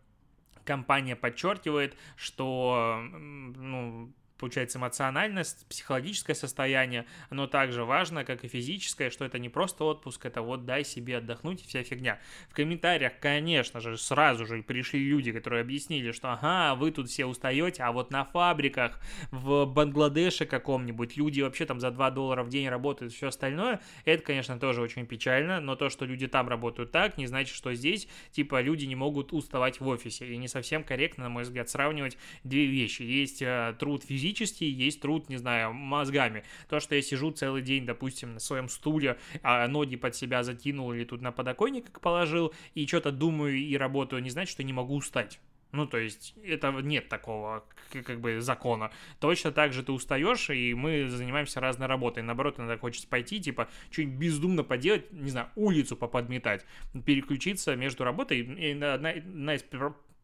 компания 0.64 1.14
подчеркивает, 1.14 1.94
что 2.16 3.02
ну, 3.12 4.10
получается, 4.42 4.80
эмоциональность, 4.80 5.64
психологическое 5.68 6.34
состояние, 6.34 7.06
оно 7.30 7.46
также 7.46 7.84
важно, 7.84 8.24
как 8.24 8.42
и 8.42 8.48
физическое, 8.48 9.08
что 9.08 9.24
это 9.24 9.38
не 9.38 9.48
просто 9.48 9.84
отпуск, 9.84 10.26
это 10.26 10.42
вот 10.42 10.66
дай 10.66 10.84
себе 10.84 11.18
отдохнуть 11.18 11.62
и 11.62 11.68
вся 11.68 11.84
фигня. 11.84 12.18
В 12.50 12.54
комментариях, 12.54 13.12
конечно 13.20 13.78
же, 13.78 13.96
сразу 13.96 14.44
же 14.44 14.64
пришли 14.64 14.98
люди, 14.98 15.30
которые 15.30 15.60
объяснили, 15.60 16.10
что 16.10 16.32
ага, 16.32 16.74
вы 16.74 16.90
тут 16.90 17.08
все 17.08 17.24
устаете, 17.24 17.84
а 17.84 17.92
вот 17.92 18.10
на 18.10 18.24
фабриках 18.24 18.98
в 19.30 19.64
Бангладеше 19.64 20.44
каком-нибудь 20.44 21.16
люди 21.16 21.40
вообще 21.40 21.64
там 21.64 21.78
за 21.78 21.92
2 21.92 22.10
доллара 22.10 22.42
в 22.42 22.48
день 22.48 22.68
работают, 22.68 23.12
все 23.12 23.28
остальное, 23.28 23.80
это, 24.04 24.24
конечно, 24.24 24.58
тоже 24.58 24.82
очень 24.82 25.06
печально, 25.06 25.60
но 25.60 25.76
то, 25.76 25.88
что 25.88 26.04
люди 26.04 26.26
там 26.26 26.48
работают 26.48 26.90
так, 26.90 27.16
не 27.16 27.28
значит, 27.28 27.54
что 27.54 27.72
здесь, 27.74 28.08
типа, 28.32 28.60
люди 28.60 28.86
не 28.86 28.96
могут 28.96 29.32
уставать 29.32 29.78
в 29.78 29.86
офисе, 29.86 30.26
и 30.26 30.36
не 30.36 30.48
совсем 30.48 30.82
корректно, 30.82 31.22
на 31.22 31.30
мой 31.30 31.44
взгляд, 31.44 31.70
сравнивать 31.70 32.18
две 32.42 32.66
вещи. 32.66 33.02
Есть 33.02 33.40
э, 33.40 33.76
труд 33.78 34.02
физический, 34.02 34.31
физический, 34.32 34.66
есть 34.66 35.00
труд, 35.00 35.28
не 35.28 35.36
знаю, 35.36 35.72
мозгами. 35.72 36.44
То, 36.68 36.80
что 36.80 36.94
я 36.94 37.02
сижу 37.02 37.30
целый 37.30 37.62
день, 37.62 37.86
допустим, 37.86 38.34
на 38.34 38.40
своем 38.40 38.68
стуле, 38.68 39.18
а 39.42 39.66
ноги 39.68 39.96
под 39.96 40.14
себя 40.14 40.42
закинул 40.42 40.92
или 40.92 41.04
тут 41.04 41.22
на 41.22 41.32
подоконник 41.32 42.00
положил, 42.00 42.52
и 42.74 42.86
что-то 42.86 43.12
думаю 43.12 43.56
и 43.56 43.76
работаю, 43.76 44.22
не 44.22 44.30
значит, 44.30 44.52
что 44.52 44.62
не 44.62 44.72
могу 44.72 44.96
устать. 44.96 45.40
Ну, 45.72 45.86
то 45.86 45.96
есть, 45.96 46.34
это 46.44 46.70
нет 46.70 47.08
такого, 47.08 47.64
как 47.90 48.20
бы, 48.20 48.42
закона. 48.42 48.90
Точно 49.20 49.52
так 49.52 49.72
же 49.72 49.82
ты 49.82 49.92
устаешь, 49.92 50.50
и 50.50 50.74
мы 50.74 51.08
занимаемся 51.08 51.60
разной 51.60 51.88
работой. 51.88 52.22
Наоборот, 52.22 52.58
иногда 52.58 52.76
хочется 52.76 53.08
пойти, 53.08 53.40
типа, 53.40 53.68
что-нибудь 53.90 54.18
бездумно 54.18 54.64
поделать, 54.64 55.10
не 55.12 55.30
знаю, 55.30 55.48
улицу 55.56 55.96
поподметать, 55.96 56.66
переключиться 57.06 57.74
между 57.74 58.04
работой. 58.04 58.40
И 58.40 58.72
одна, 58.82 59.10
одна 59.10 59.54
из 59.54 59.62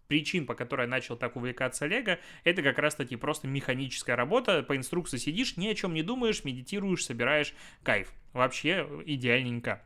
причин, 0.08 0.46
по 0.46 0.54
которой 0.54 0.82
я 0.82 0.88
начал 0.88 1.16
так 1.16 1.36
увлекаться 1.36 1.86
Лего, 1.86 2.18
это 2.42 2.62
как 2.62 2.78
раз-таки 2.78 3.14
просто 3.16 3.46
механическая 3.46 4.16
работа. 4.16 4.62
По 4.62 4.76
инструкции 4.76 5.18
сидишь, 5.18 5.56
ни 5.56 5.68
о 5.68 5.74
чем 5.74 5.94
не 5.94 6.02
думаешь, 6.02 6.44
медитируешь, 6.44 7.04
собираешь 7.04 7.54
кайф. 7.82 8.12
Вообще 8.32 8.88
идеальненько. 9.04 9.82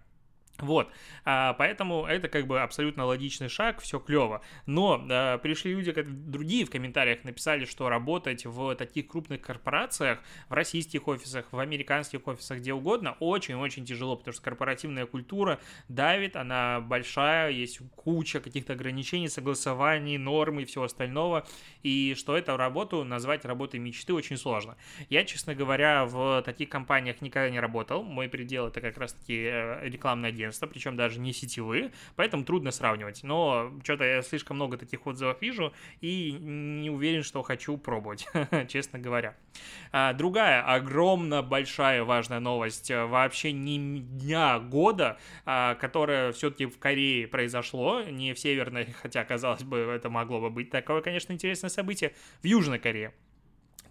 Вот, 0.58 0.92
а, 1.24 1.54
поэтому 1.54 2.06
это 2.06 2.28
как 2.28 2.46
бы 2.46 2.60
абсолютно 2.60 3.04
логичный 3.04 3.48
шаг, 3.48 3.80
все 3.80 3.98
клево. 3.98 4.42
Но 4.66 5.04
а, 5.10 5.38
пришли 5.38 5.72
люди, 5.72 5.92
как 5.92 6.30
другие 6.30 6.64
в 6.64 6.70
комментариях 6.70 7.24
написали, 7.24 7.64
что 7.64 7.88
работать 7.88 8.44
в 8.44 8.74
таких 8.76 9.08
крупных 9.08 9.40
корпорациях, 9.40 10.20
в 10.48 10.52
российских 10.52 11.08
офисах, 11.08 11.46
в 11.52 11.58
американских 11.58 12.26
офисах, 12.28 12.58
где 12.58 12.74
угодно, 12.74 13.16
очень-очень 13.18 13.84
тяжело, 13.84 14.16
потому 14.16 14.34
что 14.34 14.42
корпоративная 14.42 15.06
культура 15.06 15.58
давит, 15.88 16.36
она 16.36 16.80
большая, 16.80 17.50
есть 17.50 17.80
куча 17.96 18.40
каких-то 18.40 18.74
ограничений, 18.74 19.28
согласований, 19.28 20.18
норм 20.18 20.60
и 20.60 20.64
всего 20.64 20.84
остального, 20.84 21.46
и 21.82 22.14
что 22.16 22.36
эту 22.36 22.56
работу 22.56 23.04
назвать 23.04 23.44
работой 23.44 23.80
мечты 23.80 24.14
очень 24.14 24.36
сложно. 24.36 24.76
Я, 25.08 25.24
честно 25.24 25.54
говоря, 25.54 26.04
в 26.04 26.42
таких 26.42 26.68
компаниях 26.68 27.20
никогда 27.20 27.50
не 27.50 27.58
работал, 27.58 28.04
мой 28.04 28.28
предел 28.28 28.68
это 28.68 28.80
как 28.80 28.96
раз-таки 28.98 29.44
э, 29.44 29.88
рекламное 29.88 30.30
агентство, 30.30 30.51
агентства, 30.52 30.66
причем 30.66 30.96
даже 30.96 31.18
не 31.18 31.32
сетевые, 31.32 31.92
поэтому 32.16 32.44
трудно 32.44 32.70
сравнивать. 32.70 33.22
Но 33.22 33.72
что-то 33.82 34.04
я 34.04 34.22
слишком 34.22 34.56
много 34.56 34.76
таких 34.76 35.06
отзывов 35.06 35.40
вижу 35.40 35.72
и 36.00 36.32
не 36.32 36.90
уверен, 36.90 37.22
что 37.22 37.42
хочу 37.42 37.76
пробовать, 37.76 38.28
честно 38.68 38.98
говоря. 38.98 39.34
А, 39.92 40.12
другая 40.12 40.62
огромно 40.62 41.42
большая 41.42 42.04
важная 42.04 42.40
новость, 42.40 42.90
э, 42.90 43.04
вообще 43.04 43.52
не 43.52 44.00
дня 44.00 44.58
года, 44.58 45.18
а, 45.44 45.74
которая 45.74 46.32
все-таки 46.32 46.66
в 46.66 46.78
Корее 46.78 47.26
произошло, 47.26 48.02
не 48.02 48.34
в 48.34 48.38
Северной, 48.38 48.86
хотя, 49.02 49.24
казалось 49.24 49.64
бы, 49.64 49.78
это 49.78 50.10
могло 50.10 50.40
бы 50.40 50.50
быть 50.50 50.70
такое, 50.70 51.00
конечно, 51.02 51.32
интересное 51.32 51.70
событие, 51.70 52.12
в 52.42 52.46
Южной 52.46 52.78
Корее. 52.78 53.12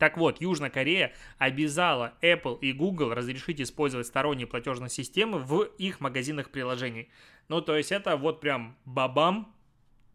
Так 0.01 0.17
вот, 0.17 0.41
Южная 0.41 0.71
Корея 0.71 1.13
обязала 1.37 2.15
Apple 2.23 2.57
и 2.59 2.73
Google 2.73 3.13
разрешить 3.13 3.61
использовать 3.61 4.07
сторонние 4.07 4.47
платежные 4.47 4.89
системы 4.89 5.37
в 5.37 5.61
их 5.77 5.99
магазинах 5.99 6.49
приложений. 6.49 7.11
Ну, 7.49 7.61
то 7.61 7.77
есть 7.77 7.91
это 7.91 8.17
вот 8.17 8.41
прям 8.41 8.75
бабам, 8.85 9.53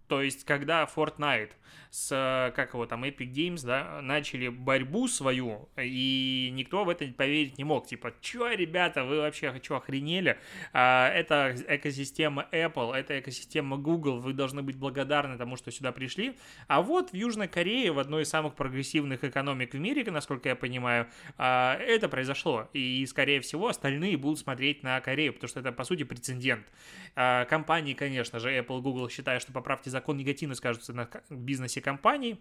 то 0.09 0.23
есть, 0.23 0.43
когда 0.43 0.91
Fortnite 0.93 1.53
с, 1.91 2.53
как 2.55 2.75
его 2.75 2.87
там, 2.87 3.05
Epic 3.05 3.33
Games, 3.33 3.65
да, 3.65 4.01
начали 4.03 4.49
борьбу 4.49 5.09
свою, 5.09 5.69
и 5.77 6.51
никто 6.53 6.85
в 6.85 6.89
это 6.89 7.07
поверить 7.07 7.59
не 7.59 7.65
мог. 7.65 7.87
Типа, 7.87 8.13
чё, 8.21 8.53
ребята, 8.53 9.05
вы 9.05 9.19
вообще 9.19 9.59
чё, 9.63 9.77
охренели? 9.77 10.39
А, 10.73 11.09
это 11.09 11.55
экосистема 11.69 12.49
Apple, 12.53 12.95
это 12.95 13.19
экосистема 13.19 13.77
Google, 13.77 14.19
вы 14.21 14.33
должны 14.33 14.63
быть 14.63 14.77
благодарны 14.77 15.39
тому, 15.39 15.57
что 15.57 15.71
сюда 15.71 15.93
пришли. 15.93 16.37
А 16.69 16.83
вот 16.83 17.11
в 17.11 17.15
Южной 17.15 17.49
Корее, 17.49 17.93
в 17.93 17.99
одной 17.99 18.23
из 18.23 18.29
самых 18.29 18.55
прогрессивных 18.55 19.25
экономик 19.25 19.75
в 19.75 19.79
мире, 19.79 20.05
насколько 20.11 20.49
я 20.49 20.57
понимаю, 20.57 21.07
а, 21.39 21.77
это 21.77 22.09
произошло. 22.09 22.69
И, 22.73 23.05
скорее 23.07 23.41
всего, 23.41 23.69
остальные 23.69 24.17
будут 24.17 24.39
смотреть 24.39 24.83
на 24.83 25.01
Корею, 25.01 25.33
потому 25.33 25.49
что 25.49 25.61
это, 25.61 25.73
по 25.73 25.85
сути, 25.85 26.05
прецедент. 26.05 26.67
А, 27.15 27.45
компании, 27.47 27.95
конечно 27.95 28.39
же, 28.39 28.51
Apple, 28.51 28.81
Google 28.81 29.09
считают, 29.09 29.43
что 29.43 29.53
поправьте 29.53 29.91
закон 29.91 30.17
негативно 30.17 30.55
скажутся 30.55 30.93
на 30.93 31.09
бизнесе 31.57 31.81
компаний, 31.81 32.39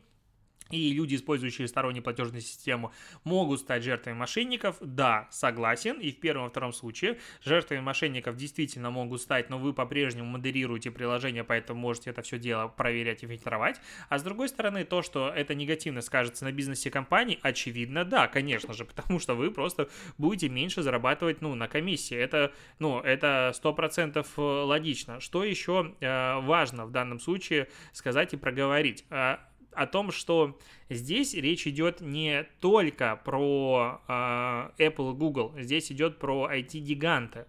и 0.72 0.94
люди, 0.94 1.16
использующие 1.16 1.68
стороннюю 1.68 2.04
платежную 2.04 2.42
систему, 2.42 2.92
могут 3.24 3.60
стать 3.60 3.84
жертвами 3.84 4.16
мошенников. 4.16 4.78
Да, 4.82 5.28
согласен. 5.30 6.00
И 6.00 6.12
в 6.12 6.20
первом 6.20 6.48
и 6.48 6.50
втором 6.50 6.74
случае 6.74 7.20
жертвами 7.44 7.82
мошенников 7.82 8.36
действительно 8.36 8.90
могут 8.90 9.22
стать, 9.22 9.50
но 9.50 9.60
вы 9.60 9.74
по-прежнему 9.74 10.28
модерируете 10.28 10.90
приложение, 10.90 11.44
поэтому 11.44 11.80
можете 11.80 12.10
это 12.10 12.24
все 12.24 12.40
дело 12.40 12.68
проверять 12.68 13.24
и 13.24 13.28
фильтровать. 13.28 13.80
А 14.10 14.18
с 14.18 14.24
другой 14.24 14.50
стороны, 14.50 14.86
то, 14.86 15.04
что 15.04 15.30
это 15.30 15.54
негативно 15.54 16.02
скажется 16.02 16.46
на 16.46 16.52
бизнесе 16.52 16.90
компании, 16.90 17.40
очевидно, 17.44 18.04
да, 18.04 18.28
конечно 18.28 18.74
же, 18.74 18.86
потому 18.86 19.20
что 19.20 19.36
вы 19.36 19.52
просто 19.52 19.90
будете 20.18 20.50
меньше 20.50 20.82
зарабатывать, 20.82 21.42
ну, 21.42 21.54
на 21.54 21.68
комиссии. 21.68 22.18
Это, 22.18 22.52
ну, 22.80 23.00
это 23.00 23.54
100% 23.62 24.26
э, 24.38 24.42
логично. 24.42 25.20
Что 25.20 25.44
еще 25.44 25.94
э, 26.00 26.40
важно 26.40 26.88
в 26.88 26.92
данном 26.92 27.20
случае 27.20 27.70
сказать 27.94 28.34
и 28.34 28.38
проговорить? 28.38 29.06
О 29.76 29.88
том, 29.88 30.12
что 30.12 30.58
здесь 30.90 31.34
речь 31.34 31.68
идет 31.68 32.02
не 32.02 32.48
только 32.62 33.20
про 33.24 34.02
э, 34.08 34.12
Apple 34.78 35.14
и 35.14 35.16
Google, 35.16 35.54
здесь 35.58 35.92
идет 35.92 36.18
про 36.18 36.50
IT-гиганты. 36.52 37.46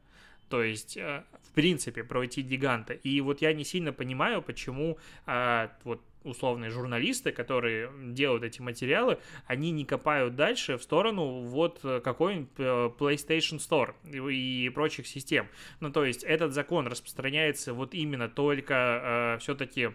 То 0.49 0.63
есть, 0.63 0.97
э, 0.97 1.25
в 1.43 1.53
принципе, 1.53 2.05
про 2.05 2.25
IT-гиганта. 2.25 2.95
И 2.95 3.21
вот 3.21 3.43
я 3.43 3.53
не 3.53 3.65
сильно 3.65 3.93
понимаю, 3.93 4.43
почему 4.43 4.99
э, 5.27 5.69
вот 5.85 6.01
условные 6.27 6.71
журналисты, 6.71 7.33
которые 7.33 7.91
делают 8.13 8.43
эти 8.43 8.61
материалы, 8.61 9.19
они 9.47 9.71
не 9.71 9.85
копают 9.85 10.35
дальше 10.35 10.77
в 10.77 10.83
сторону 10.83 11.43
вот 11.43 11.81
какой-нибудь 11.83 12.51
э, 12.59 12.91
PlayStation 12.99 13.59
Store 13.59 13.95
и 14.31 14.69
прочих 14.71 15.07
систем. 15.07 15.49
Ну, 15.81 15.91
то 15.91 16.05
есть 16.05 16.25
этот 16.25 16.53
закон 16.53 16.87
распространяется 16.87 17.73
вот 17.73 17.95
именно 17.95 18.29
только 18.29 19.37
э, 19.37 19.39
все-таки 19.41 19.91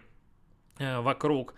э, 0.78 1.00
вокруг 1.00 1.54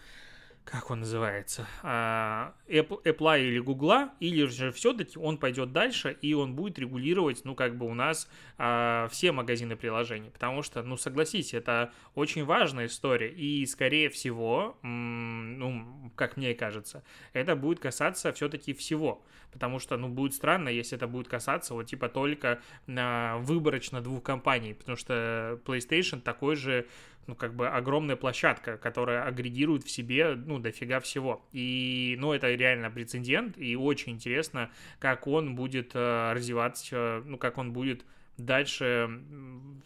как 0.64 0.90
он 0.90 1.00
называется, 1.00 1.66
а, 1.82 2.54
Apple, 2.66 3.02
Apple 3.04 3.40
или 3.40 3.58
Google, 3.58 4.08
или 4.18 4.46
же 4.46 4.72
все-таки 4.72 5.18
он 5.18 5.36
пойдет 5.36 5.72
дальше 5.72 6.16
и 6.20 6.32
он 6.34 6.54
будет 6.54 6.78
регулировать, 6.78 7.44
ну, 7.44 7.54
как 7.54 7.76
бы 7.76 7.86
у 7.86 7.94
нас 7.94 8.28
а, 8.56 9.08
все 9.10 9.32
магазины 9.32 9.76
приложений, 9.76 10.30
потому 10.32 10.62
что, 10.62 10.82
ну, 10.82 10.96
согласитесь, 10.96 11.54
это 11.54 11.92
очень 12.14 12.44
важная 12.44 12.86
история, 12.86 13.30
и, 13.30 13.64
скорее 13.66 14.08
всего, 14.08 14.78
ну, 14.82 16.12
как 16.16 16.36
мне 16.36 16.54
кажется, 16.54 17.04
это 17.34 17.56
будет 17.56 17.80
касаться 17.80 18.32
все-таки 18.32 18.72
всего, 18.72 19.22
потому 19.52 19.78
что, 19.78 19.96
ну, 19.98 20.08
будет 20.08 20.34
странно, 20.34 20.70
если 20.70 20.96
это 20.96 21.06
будет 21.06 21.28
касаться 21.28 21.74
вот, 21.74 21.84
типа, 21.84 22.08
только 22.08 22.60
а, 22.88 23.36
выборочно 23.38 24.00
двух 24.00 24.22
компаний, 24.22 24.72
потому 24.72 24.96
что 24.96 25.60
PlayStation 25.66 26.20
такой 26.20 26.56
же 26.56 26.86
ну, 27.26 27.34
как 27.34 27.54
бы 27.54 27.68
огромная 27.68 28.16
площадка, 28.16 28.76
которая 28.76 29.24
агрегирует 29.24 29.84
в 29.84 29.90
себе, 29.90 30.34
ну, 30.34 30.58
дофига 30.58 31.00
всего. 31.00 31.44
И, 31.52 32.16
ну, 32.18 32.32
это 32.32 32.52
реально 32.54 32.90
прецедент, 32.90 33.58
и 33.58 33.76
очень 33.76 34.12
интересно, 34.12 34.70
как 34.98 35.26
он 35.26 35.54
будет 35.54 35.92
э, 35.94 36.32
развиваться, 36.32 37.22
ну, 37.24 37.38
как 37.38 37.58
он 37.58 37.72
будет 37.72 38.04
дальше 38.36 39.22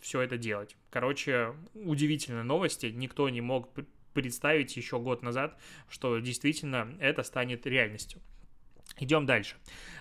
все 0.01 0.21
это 0.21 0.39
делать. 0.39 0.77
Короче, 0.91 1.55
удивительные 1.75 2.45
новости, 2.45 2.87
никто 2.87 3.29
не 3.29 3.41
мог 3.41 3.69
представить 4.15 4.77
еще 4.77 4.99
год 4.99 5.23
назад, 5.23 5.59
что 5.89 6.19
действительно 6.19 6.97
это 6.99 7.23
станет 7.23 7.67
реальностью. 7.67 8.21
Идем 8.99 9.27
дальше. 9.27 9.57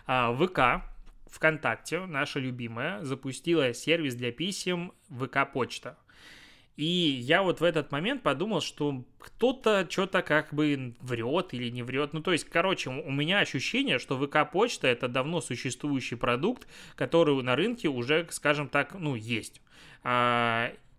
А, 0.05 0.33
ВК 0.33 0.83
ВКонтакте, 1.29 2.05
наша 2.05 2.39
любимая, 2.39 3.03
запустила 3.03 3.73
сервис 3.73 4.15
для 4.15 4.31
писем 4.31 4.93
ВК 5.09 5.51
Почта. 5.51 5.97
И 6.77 6.85
я 6.85 7.41
вот 7.41 7.59
в 7.59 7.63
этот 7.63 7.91
момент 7.91 8.21
подумал, 8.21 8.61
что 8.61 9.03
кто-то 9.17 9.87
что-то 9.89 10.21
как 10.21 10.53
бы 10.53 10.93
врет 11.01 11.53
или 11.53 11.69
не 11.69 11.81
врет. 11.81 12.13
Ну, 12.13 12.21
то 12.21 12.31
есть, 12.31 12.47
короче, 12.47 12.91
у 12.91 13.11
меня 13.11 13.39
ощущение, 13.39 13.97
что 13.97 14.15
ВК-почта 14.15 14.87
это 14.87 15.07
давно 15.07 15.41
существующий 15.41 16.15
продукт, 16.15 16.67
который 16.95 17.41
на 17.41 17.55
рынке 17.55 17.89
уже, 17.89 18.27
скажем 18.29 18.69
так, 18.69 18.93
ну, 18.93 19.15
есть. 19.15 19.59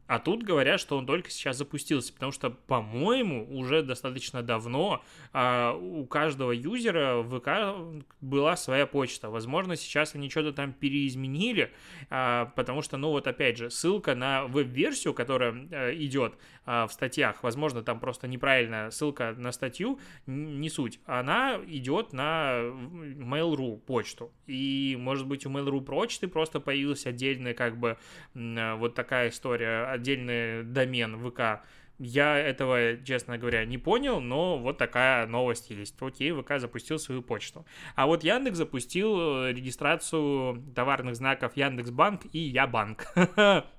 А, 0.09 0.19
тут 0.19 0.43
говорят, 0.43 0.81
что 0.81 0.97
он 0.97 1.07
только 1.07 1.31
сейчас 1.31 1.59
запустился, 1.59 2.13
потому 2.15 2.33
что, 2.33 2.51
по-моему, 2.51 3.47
уже 3.57 3.83
достаточно 3.83 4.43
давно 4.43 5.05
а, 5.35 5.75
у 5.75 6.07
каждого 6.07 6.51
юзера 6.51 7.19
в 7.19 7.39
ВК 7.39 8.05
была 8.23 8.57
своя 8.57 8.87
почта. 8.87 9.29
Возможно, 9.29 9.77
сейчас 9.77 10.15
они 10.15 10.31
что-то 10.31 10.55
там 10.55 10.73
переизменили, 10.73 11.73
а, 12.09 12.47
потому 12.57 12.81
что, 12.81 12.97
ну 12.97 13.11
вот 13.11 13.27
опять 13.27 13.59
же, 13.59 13.71
ссылка 13.71 14.15
на 14.15 14.47
веб-версию, 14.47 15.13
которая 15.13 15.53
а, 15.71 15.95
идет 15.95 16.35
а, 16.58 16.58
в 16.69 16.89
статьях, 16.91 17.43
возможно, 17.43 17.83
там 17.83 17.99
просто 17.99 18.29
неправильная 18.29 18.91
ссылка 18.91 19.35
на 19.37 19.53
статью, 19.53 19.99
не 20.27 20.69
суть. 20.69 21.01
Она 21.07 21.59
идет 21.67 22.13
на 22.13 22.59
Mail.ru 22.61 23.79
почту. 23.79 24.33
И, 24.47 24.97
может 25.01 25.27
быть, 25.27 25.47
у 25.47 25.51
Mail.ru 25.51 25.81
почты 25.81 26.29
просто 26.29 26.61
появилась 26.61 27.07
отдельная, 27.07 27.55
как 27.55 27.79
бы, 27.79 27.97
вот 28.35 28.95
такая 28.95 29.31
история 29.31 29.87
отдельный 29.87 30.63
домен 30.63 31.19
ВК 31.19 31.65
Я 31.99 32.37
этого, 32.39 32.97
честно 33.05 33.39
говоря, 33.39 33.65
не 33.65 33.79
понял, 33.79 34.21
но 34.21 34.59
вот 34.59 34.79
такая 34.79 35.27
новость 35.27 35.71
есть. 35.71 35.97
Окей, 36.01 36.33
ВК 36.33 36.59
запустил 36.59 36.99
свою 36.99 37.23
почту. 37.23 37.67
А 37.97 38.07
вот 38.07 38.23
Яндекс 38.25 38.59
запустил 38.59 39.19
э, 39.19 39.53
регистрацию 39.53 40.63
товарных 40.75 41.17
знаков 41.17 41.57
Яндекс.Банк 41.57 42.27
и 42.33 42.39
Я-Банк. 42.39 43.07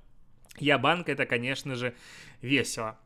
Я-Банк 0.61 1.09
это, 1.09 1.25
конечно 1.25 1.75
же, 1.75 1.93
весело. 2.41 2.97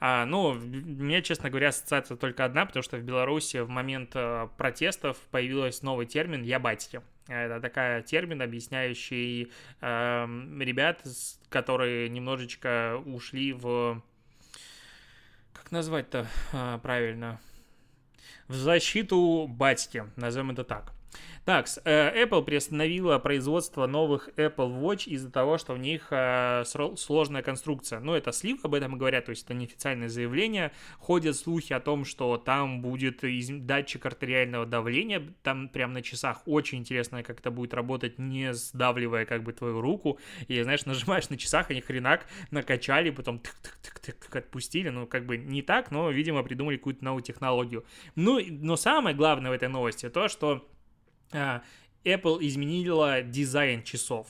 А, 0.00 0.26
ну, 0.26 0.54
меня, 0.54 1.22
честно 1.22 1.50
говоря, 1.50 1.68
ассоциация 1.68 2.16
только 2.16 2.44
одна, 2.44 2.66
потому 2.66 2.82
что 2.82 2.96
в 2.96 3.02
Беларуси 3.02 3.58
в 3.58 3.68
момент 3.68 4.10
э, 4.14 4.48
протестов 4.58 5.16
появился 5.30 5.84
новый 5.84 6.06
термин 6.06 6.42
«ябатьки». 6.42 7.00
Это 7.26 7.58
такая 7.60 8.02
термин, 8.02 8.42
объясняющий 8.42 9.50
э, 9.80 10.26
ребят, 10.60 11.02
которые 11.48 12.10
немножечко 12.10 13.00
ушли 13.06 13.54
в 13.54 14.02
как 15.64 15.72
назвать-то 15.72 16.26
а, 16.52 16.78
правильно? 16.78 17.40
В 18.48 18.54
защиту 18.54 19.46
батьки, 19.48 20.04
назовем 20.16 20.50
это 20.50 20.62
так. 20.62 20.92
Так, 21.44 21.66
э, 21.84 22.24
Apple 22.24 22.42
приостановила 22.42 23.18
производство 23.18 23.86
новых 23.86 24.30
Apple 24.36 24.80
Watch 24.80 25.04
из-за 25.06 25.30
того, 25.30 25.58
что 25.58 25.74
у 25.74 25.76
них 25.76 26.06
э, 26.10 26.64
сложная 26.64 27.42
конструкция. 27.42 28.00
Ну, 28.00 28.14
это 28.14 28.32
слив, 28.32 28.64
об 28.64 28.74
этом 28.74 28.96
говорят, 28.96 29.26
то 29.26 29.30
есть 29.30 29.44
это 29.44 29.52
неофициальное 29.52 30.08
заявление. 30.08 30.72
Ходят 30.98 31.36
слухи 31.36 31.72
о 31.74 31.80
том, 31.80 32.06
что 32.06 32.38
там 32.38 32.80
будет 32.80 33.20
датчик 33.66 34.06
артериального 34.06 34.64
давления, 34.64 35.22
там 35.42 35.68
прям 35.68 35.92
на 35.92 36.00
часах 36.00 36.42
очень 36.46 36.78
интересно, 36.78 37.22
как 37.22 37.40
это 37.40 37.50
будет 37.50 37.74
работать, 37.74 38.18
не 38.18 38.54
сдавливая 38.54 39.26
как 39.26 39.42
бы 39.42 39.52
твою 39.52 39.82
руку. 39.82 40.18
И, 40.48 40.62
знаешь, 40.62 40.84
нажимаешь 40.86 41.28
на 41.28 41.36
часах, 41.36 41.70
они 41.70 41.82
хренак 41.82 42.26
накачали, 42.50 43.10
потом 43.10 43.42
отпустили. 44.32 44.88
Ну, 44.88 45.06
как 45.06 45.26
бы 45.26 45.36
не 45.36 45.60
так, 45.60 45.90
но, 45.90 46.10
видимо, 46.10 46.42
придумали 46.42 46.76
какую-то 46.78 47.04
новую 47.04 47.22
технологию. 47.22 47.84
Ну, 48.14 48.40
но 48.48 48.76
самое 48.76 49.14
главное 49.14 49.50
в 49.50 49.54
этой 49.54 49.68
новости 49.68 50.08
то, 50.08 50.28
что 50.28 50.66
Apple 51.34 52.38
изменила 52.40 53.22
дизайн 53.22 53.82
часов. 53.82 54.28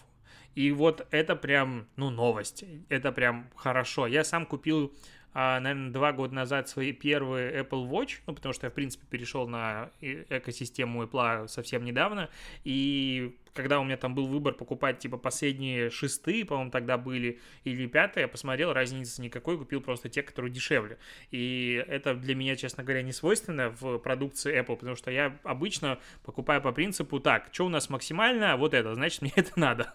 И 0.54 0.70
вот 0.70 1.06
это 1.10 1.34
прям, 1.36 1.86
ну, 1.96 2.10
новость. 2.10 2.64
Это 2.88 3.12
прям 3.12 3.50
хорошо. 3.56 4.06
Я 4.06 4.22
сам 4.22 4.46
купил, 4.46 4.92
а, 5.32 5.58
наверное, 5.58 5.90
два 5.90 6.12
года 6.12 6.34
назад 6.34 6.68
свои 6.68 6.92
первые 6.92 7.60
Apple 7.60 7.88
Watch, 7.88 8.20
ну, 8.26 8.34
потому 8.34 8.52
что 8.52 8.66
я, 8.66 8.70
в 8.70 8.74
принципе, 8.74 9.04
перешел 9.10 9.48
на 9.48 9.90
э, 10.00 10.24
экосистему 10.30 11.02
Apple 11.02 11.48
совсем 11.48 11.84
недавно, 11.84 12.30
и 12.62 13.36
когда 13.54 13.78
у 13.78 13.84
меня 13.84 13.96
там 13.96 14.14
был 14.14 14.26
выбор 14.26 14.54
покупать, 14.54 14.98
типа, 14.98 15.16
последние 15.16 15.88
шестые, 15.90 16.44
по-моему, 16.44 16.70
тогда 16.70 16.98
были, 16.98 17.40
или 17.62 17.86
пятые, 17.86 18.22
я 18.22 18.28
посмотрел, 18.28 18.72
разницы 18.72 19.22
никакой, 19.22 19.56
купил 19.56 19.80
просто 19.80 20.08
те, 20.08 20.22
которые 20.22 20.52
дешевле. 20.52 20.98
И 21.30 21.82
это 21.88 22.14
для 22.14 22.34
меня, 22.34 22.56
честно 22.56 22.82
говоря, 22.82 23.02
не 23.02 23.12
свойственно 23.12 23.70
в 23.70 23.98
продукции 23.98 24.60
Apple, 24.60 24.76
потому 24.76 24.96
что 24.96 25.10
я 25.10 25.38
обычно 25.44 25.98
покупаю 26.24 26.60
по 26.60 26.72
принципу, 26.72 27.20
так, 27.20 27.48
что 27.52 27.66
у 27.66 27.68
нас 27.68 27.88
максимально, 27.88 28.56
вот 28.56 28.74
это, 28.74 28.94
значит, 28.94 29.22
мне 29.22 29.32
это 29.36 29.52
надо. 29.58 29.94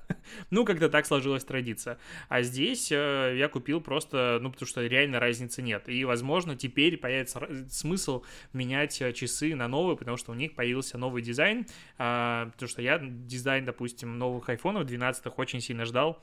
ну, 0.49 0.65
как-то 0.65 0.89
так 0.89 1.05
сложилась 1.05 1.43
традиция. 1.43 1.99
А 2.29 2.41
здесь 2.41 2.91
э, 2.91 3.35
я 3.37 3.49
купил 3.49 3.81
просто, 3.81 4.39
ну, 4.41 4.51
потому 4.51 4.67
что 4.67 4.85
реально 4.85 5.19
разницы 5.19 5.61
нет. 5.61 5.89
И, 5.89 6.05
возможно, 6.05 6.55
теперь 6.55 6.97
появится 6.97 7.47
смысл 7.69 8.23
менять 8.53 9.01
э, 9.01 9.11
часы 9.11 9.53
на 9.55 9.67
новые, 9.67 9.97
потому 9.97 10.15
что 10.15 10.31
у 10.31 10.35
них 10.35 10.55
появился 10.55 10.97
новый 10.97 11.21
дизайн, 11.21 11.65
э, 11.97 12.49
потому 12.53 12.69
что 12.69 12.81
я 12.81 12.99
дизайн 12.99 13.48
дизайн, 13.49 13.65
допустим, 13.65 14.17
новых 14.19 14.49
айфонов 14.49 14.85
12 14.85 15.25
очень 15.37 15.61
сильно 15.61 15.85
ждал. 15.85 16.19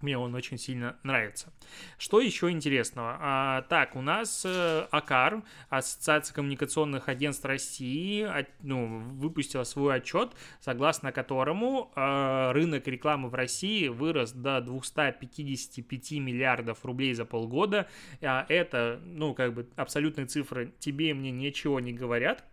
Мне 0.00 0.18
он 0.18 0.34
очень 0.34 0.58
сильно 0.58 0.96
нравится. 1.04 1.52
Что 1.96 2.20
еще 2.20 2.50
интересного? 2.50 3.18
А, 3.20 3.62
так, 3.62 3.94
у 3.94 4.00
нас 4.00 4.42
э, 4.44 4.86
АКАР, 4.90 5.44
Ассоциация 5.68 6.34
коммуникационных 6.34 7.08
агентств 7.08 7.44
России, 7.44 8.22
от, 8.22 8.48
ну, 8.62 8.98
выпустила 8.98 9.62
свой 9.62 9.96
отчет, 9.96 10.32
согласно 10.60 11.12
которому 11.12 11.92
э, 11.94 12.50
рынок 12.52 12.88
рекламы 12.88 13.28
в 13.28 13.34
России 13.34 13.86
вырос 13.86 14.32
до 14.32 14.60
255 14.60 16.12
миллиардов 16.12 16.84
рублей 16.84 17.14
за 17.14 17.24
полгода. 17.24 17.88
А 18.22 18.44
это, 18.48 19.00
ну, 19.04 19.34
как 19.34 19.54
бы 19.54 19.68
абсолютные 19.76 20.26
цифры 20.26 20.72
тебе 20.80 21.10
и 21.10 21.14
мне 21.14 21.30
ничего 21.30 21.78
не 21.78 21.92
говорят. 21.92 22.44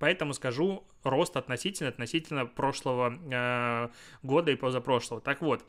Поэтому 0.00 0.32
скажу 0.34 0.84
рост 1.04 1.36
относительно, 1.36 1.90
относительно 1.90 2.46
прошлого 2.46 3.18
э, 3.30 3.88
года 4.22 4.50
и 4.50 4.56
позапрошлого. 4.56 5.20
Так 5.20 5.40
вот, 5.40 5.64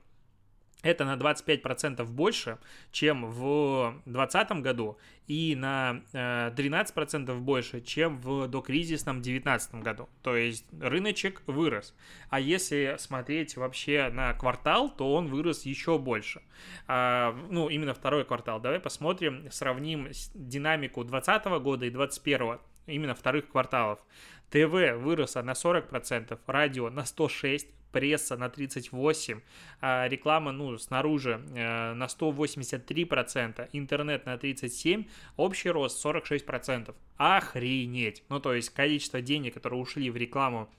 это 0.86 1.04
на 1.04 1.16
25% 1.16 2.06
больше, 2.06 2.60
чем 2.92 3.26
в 3.26 4.02
2020 4.06 4.52
году, 4.62 5.00
и 5.26 5.56
на 5.56 6.04
13% 6.14 7.28
э, 7.28 7.40
больше, 7.40 7.82
чем 7.82 8.20
в 8.20 8.48
докризисном 8.48 9.24
2019 9.24 9.76
году. 9.76 10.08
То 10.22 10.36
есть 10.36 10.66
рыночек 10.80 11.42
вырос. 11.48 11.96
А 12.30 12.40
если 12.40 12.98
смотреть 13.00 13.58
вообще 13.58 14.10
на 14.14 14.34
квартал, 14.34 14.96
то 14.96 15.12
он 15.16 15.28
вырос 15.28 15.66
еще 15.66 15.98
больше. 15.98 16.44
А, 16.86 17.36
ну, 17.50 17.70
именно 17.70 17.96
второй 17.96 18.24
квартал. 18.24 18.60
Давай 18.60 18.80
посмотрим, 18.80 19.50
сравним 19.50 20.10
динамику 20.36 21.04
2020 21.04 21.46
года 21.64 21.86
и 21.88 21.90
2021 21.90 22.60
именно 22.88 23.16
вторых 23.16 23.50
кварталов. 23.50 24.00
ТВ 24.50 24.98
выросло 24.98 25.42
на 25.42 25.52
40%, 25.52 26.40
радио 26.48 26.90
на 26.90 27.02
106%, 27.02 27.68
пресса 27.96 28.36
на 28.36 28.48
38%, 28.48 29.42
а 29.80 30.10
реклама, 30.10 30.52
ну, 30.52 30.78
снаружи 30.78 31.42
э, 31.56 31.94
на 31.94 32.08
183%, 32.08 33.70
интернет 33.72 34.26
на 34.26 34.36
37%, 34.36 35.08
общий 35.38 35.70
рост 35.70 36.06
46%. 36.06 36.94
Охренеть! 37.16 38.24
Ну, 38.28 38.42
то 38.42 38.54
есть 38.54 38.72
количество 38.72 39.22
денег, 39.22 39.54
которые 39.54 39.80
ушли 39.80 40.10
в 40.10 40.18
рекламу 40.18 40.70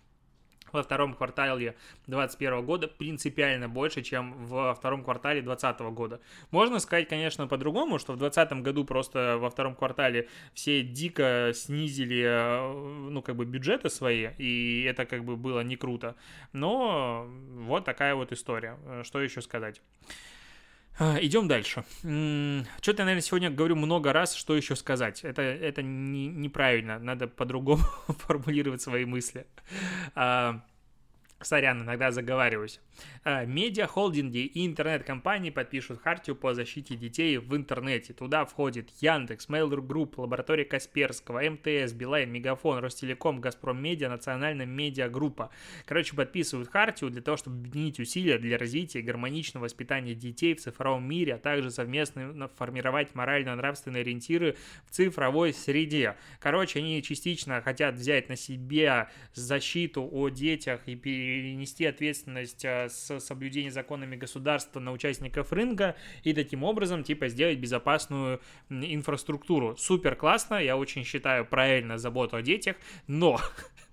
во 0.72 0.82
втором 0.82 1.14
квартале 1.14 1.76
2021 2.06 2.64
года 2.64 2.88
принципиально 2.88 3.68
больше, 3.68 4.02
чем 4.02 4.46
во 4.46 4.74
втором 4.74 5.04
квартале 5.04 5.42
2020 5.42 5.80
года. 5.94 6.20
Можно 6.50 6.78
сказать, 6.78 7.08
конечно, 7.08 7.46
по-другому, 7.46 7.98
что 7.98 8.12
в 8.12 8.18
2020 8.18 8.62
году 8.62 8.84
просто 8.84 9.38
во 9.38 9.50
втором 9.50 9.74
квартале 9.74 10.28
все 10.54 10.82
дико 10.82 11.52
снизили, 11.54 12.22
э, 12.24 13.08
ну, 13.10 13.22
как 13.22 13.36
бы 13.36 13.44
бюджеты 13.44 13.90
свои, 13.90 14.28
и 14.38 14.84
это 14.84 15.06
как 15.06 15.24
бы 15.24 15.36
было 15.36 15.60
не 15.60 15.76
круто. 15.76 16.16
Но 16.52 17.26
вот 17.54 17.84
такая 17.84 18.14
вот 18.14 18.32
история. 18.32 18.76
Что 19.04 19.20
еще 19.20 19.40
сказать? 19.42 19.80
А, 20.98 21.18
идем 21.20 21.46
дальше. 21.48 21.84
Что-то 22.00 23.02
я, 23.02 23.04
наверное, 23.04 23.20
сегодня 23.20 23.50
говорю 23.50 23.76
много 23.76 24.12
раз, 24.12 24.34
что 24.34 24.56
еще 24.56 24.76
сказать. 24.76 25.24
Это, 25.24 25.42
это 25.42 25.82
не, 25.82 26.28
неправильно, 26.28 26.98
надо 26.98 27.28
по-другому 27.28 27.82
формулировать 28.26 28.80
свои 28.82 29.04
мысли. 29.04 29.46
Сорян, 31.40 31.82
иногда 31.82 32.10
заговариваюсь. 32.10 32.80
А, 33.22 33.44
медиа-холдинги 33.44 34.38
и 34.38 34.66
интернет-компании 34.66 35.50
подпишут 35.50 36.00
хартию 36.00 36.34
по 36.34 36.54
защите 36.54 36.96
детей 36.96 37.36
в 37.36 37.54
интернете. 37.54 38.14
Туда 38.14 38.46
входит 38.46 38.88
Яндекс, 39.00 39.48
Mail.ru 39.48 39.86
Group, 39.86 40.14
Лаборатория 40.16 40.64
Касперского, 40.64 41.42
МТС, 41.50 41.92
Билайн, 41.92 42.32
Мегафон, 42.32 42.78
Ростелеком, 42.78 43.42
Газпром 43.42 43.82
Медиа, 43.82 44.08
Национальная 44.08 44.64
медиагруппа. 44.64 45.50
Короче, 45.84 46.16
подписывают 46.16 46.70
хартию 46.70 47.10
для 47.10 47.20
того, 47.20 47.36
чтобы 47.36 47.58
объединить 47.58 48.00
усилия 48.00 48.38
для 48.38 48.56
развития 48.56 49.02
гармоничного 49.02 49.64
воспитания 49.64 50.14
детей 50.14 50.54
в 50.54 50.60
цифровом 50.60 51.06
мире, 51.06 51.34
а 51.34 51.38
также 51.38 51.70
совместно 51.70 52.48
формировать 52.56 53.14
морально-нравственные 53.14 54.00
ориентиры 54.00 54.56
в 54.86 54.90
цифровой 54.90 55.52
среде. 55.52 56.16
Короче, 56.40 56.78
они 56.78 57.02
частично 57.02 57.60
хотят 57.60 57.96
взять 57.96 58.30
на 58.30 58.36
себя 58.36 59.10
защиту 59.34 60.08
о 60.10 60.30
детях 60.30 60.80
и 60.86 60.96
перенести 61.26 61.84
ответственность 61.84 62.64
а, 62.64 62.88
с 62.88 63.18
соблюдения 63.20 63.70
законами 63.70 64.16
государства 64.16 64.80
на 64.80 64.92
участников 64.92 65.52
рынка 65.52 65.96
и 66.22 66.32
таким 66.32 66.62
образом, 66.62 67.02
типа, 67.02 67.28
сделать 67.28 67.58
безопасную 67.58 68.40
инфраструктуру. 68.70 69.76
Супер 69.76 70.14
классно, 70.16 70.54
я 70.54 70.76
очень 70.76 71.04
считаю 71.04 71.44
правильно 71.44 71.98
заботу 71.98 72.36
о 72.36 72.42
детях, 72.42 72.76
но, 73.06 73.40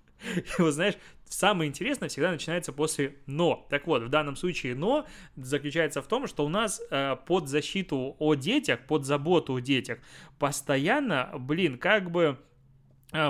вот 0.58 0.72
знаешь, 0.72 0.94
самое 1.28 1.68
интересное 1.68 2.08
всегда 2.08 2.30
начинается 2.30 2.72
после 2.72 3.16
«но». 3.26 3.66
Так 3.68 3.86
вот, 3.86 4.04
в 4.04 4.08
данном 4.08 4.36
случае 4.36 4.74
«но» 4.74 5.06
заключается 5.36 6.02
в 6.02 6.06
том, 6.06 6.26
что 6.28 6.46
у 6.46 6.48
нас 6.48 6.80
э, 6.90 7.16
под 7.26 7.48
защиту 7.48 8.14
о 8.18 8.34
детях, 8.34 8.86
под 8.86 9.04
заботу 9.04 9.56
о 9.56 9.60
детях 9.60 9.98
постоянно, 10.38 11.32
блин, 11.36 11.78
как 11.78 12.10
бы 12.10 12.38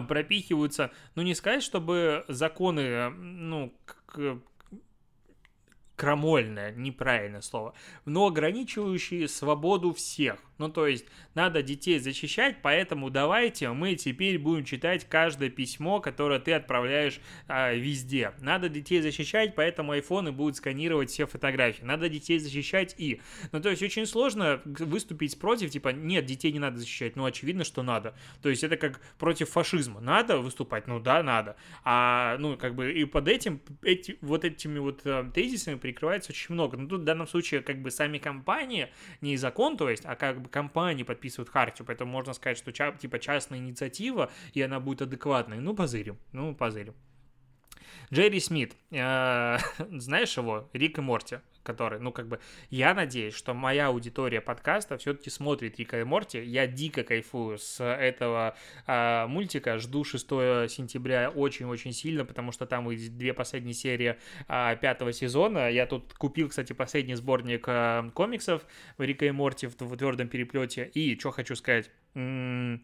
пропихиваются, 0.09 0.91
ну 1.15 1.23
не 1.23 1.35
сказать, 1.35 1.63
чтобы 1.63 2.25
законы, 2.29 3.11
ну, 3.11 3.75
к, 4.07 4.39
крамольное, 5.97 6.73
неправильное 6.73 7.41
слово, 7.41 7.75
но 8.05 8.27
ограничивающие 8.27 9.29
свободу 9.29 9.93
всех– 9.93 10.39
Ну, 10.59 10.69
то 10.69 10.87
есть, 10.87 11.07
надо 11.35 11.63
детей 11.63 11.99
защищать, 11.99 12.59
поэтому 12.63 13.11
давайте 13.11 13.71
мы 13.71 13.97
теперь 13.97 14.39
будем 14.39 14.65
читать 14.65 15.05
каждое 15.09 15.51
письмо, 15.51 16.01
которое 16.01 16.39
ты 16.39 16.53
отправляешь 16.53 17.21
а, 17.49 17.73
везде. 17.73 18.33
Надо 18.41 18.69
детей 18.69 19.01
защищать, 19.01 19.55
поэтому 19.57 19.93
айфоны 19.93 20.31
будут 20.31 20.57
сканировать 20.57 21.11
все 21.11 21.27
фотографии. 21.27 21.83
Надо 21.83 22.09
детей 22.09 22.39
защищать 22.39 22.95
и... 22.99 23.21
Ну, 23.51 23.61
то 23.61 23.71
есть, 23.71 23.83
очень 23.83 24.07
сложно 24.07 24.61
выступить 24.65 25.39
против, 25.39 25.71
типа, 25.71 25.89
нет, 25.89 26.25
детей 26.25 26.53
не 26.53 26.61
надо 26.61 26.79
защищать. 26.79 27.17
Ну, 27.17 27.25
очевидно, 27.25 27.65
что 27.65 27.83
надо. 27.83 28.15
То 28.41 28.49
есть, 28.49 28.63
это 28.63 28.77
как 28.77 29.01
против 29.19 29.51
фашизма. 29.51 30.01
Надо 30.01 30.39
выступать? 30.39 30.87
Ну, 30.87 31.01
да, 31.01 31.23
надо. 31.25 31.57
А, 31.83 32.37
ну, 32.39 32.57
как 32.57 32.77
бы, 32.77 32.93
и 32.93 33.05
под 33.05 33.27
этим, 33.27 33.61
эти, 33.83 34.19
вот 34.21 34.45
этими 34.45 34.79
вот 34.79 35.01
э, 35.05 35.29
тезисами 35.35 35.75
прикрывается 35.75 36.31
очень 36.31 36.55
много. 36.55 36.77
Ну, 36.77 36.89
тут 36.89 37.01
в 37.01 37.05
данном 37.05 37.27
случае, 37.27 37.61
как 37.63 37.83
бы, 37.83 37.91
сами 37.91 38.19
компании, 38.19 38.89
не 39.21 39.37
закон, 39.37 39.77
то 39.77 39.91
есть, 39.91 40.05
а 40.05 40.15
как 40.15 40.44
бы 40.45 40.49
компании 40.49 41.03
подписывают 41.03 41.49
хартию, 41.49 41.87
поэтому 41.87 42.11
можно 42.11 42.33
сказать, 42.33 42.59
что 42.59 42.73
типа 42.73 43.19
частная 43.19 43.59
инициатива, 43.59 44.31
и 44.53 44.63
она 44.63 44.81
будет 44.81 45.03
адекватной. 45.03 45.59
Ну, 45.59 45.75
позырим, 45.75 46.19
ну, 46.33 46.55
позырим. 46.55 46.95
Джерри 48.13 48.41
Смит, 48.41 48.77
э, 48.91 49.59
знаешь 49.91 50.37
его? 50.37 50.69
Рик 50.73 50.99
и 50.99 51.01
Морти 51.01 51.41
который, 51.65 51.99
ну, 51.99 52.13
как 52.13 52.29
бы, 52.29 52.39
я 52.71 52.95
надеюсь, 52.95 53.35
что 53.35 53.55
моя 53.55 53.89
аудитория 53.89 54.41
подкаста 54.41 54.97
все-таки 54.99 55.31
смотрит 55.31 55.79
Рика 55.79 56.01
и 56.01 56.05
Морти. 56.05 56.41
Я 56.43 56.67
дико 56.67 57.03
кайфую 57.03 57.59
с 57.59 57.83
этого 57.83 58.57
э, 58.87 59.27
мультика. 59.27 59.79
Жду 59.79 60.05
6 60.05 60.29
сентября 60.71 61.31
очень-очень 61.31 61.93
сильно, 61.93 62.25
потому 62.25 62.53
что 62.53 62.67
там 62.67 62.85
выйдет 62.85 63.17
две 63.17 63.35
последние 63.35 63.75
серии 63.75 64.17
э, 64.49 64.77
пятого 64.81 65.13
сезона. 65.13 65.71
Я 65.71 65.87
тут 65.87 66.13
купил, 66.15 66.49
кстати, 66.49 66.73
последний 66.73 67.15
сборник 67.15 67.65
э, 67.67 68.11
комиксов 68.15 68.63
Рика 68.99 69.27
и 69.27 69.31
Морти 69.31 69.67
в, 69.67 69.81
в 69.81 69.97
твердом 69.97 70.29
переплете. 70.29 70.91
И 70.95 71.19
что 71.19 71.31
хочу 71.31 71.57
сказать. 71.57 71.91
М- 72.15 72.83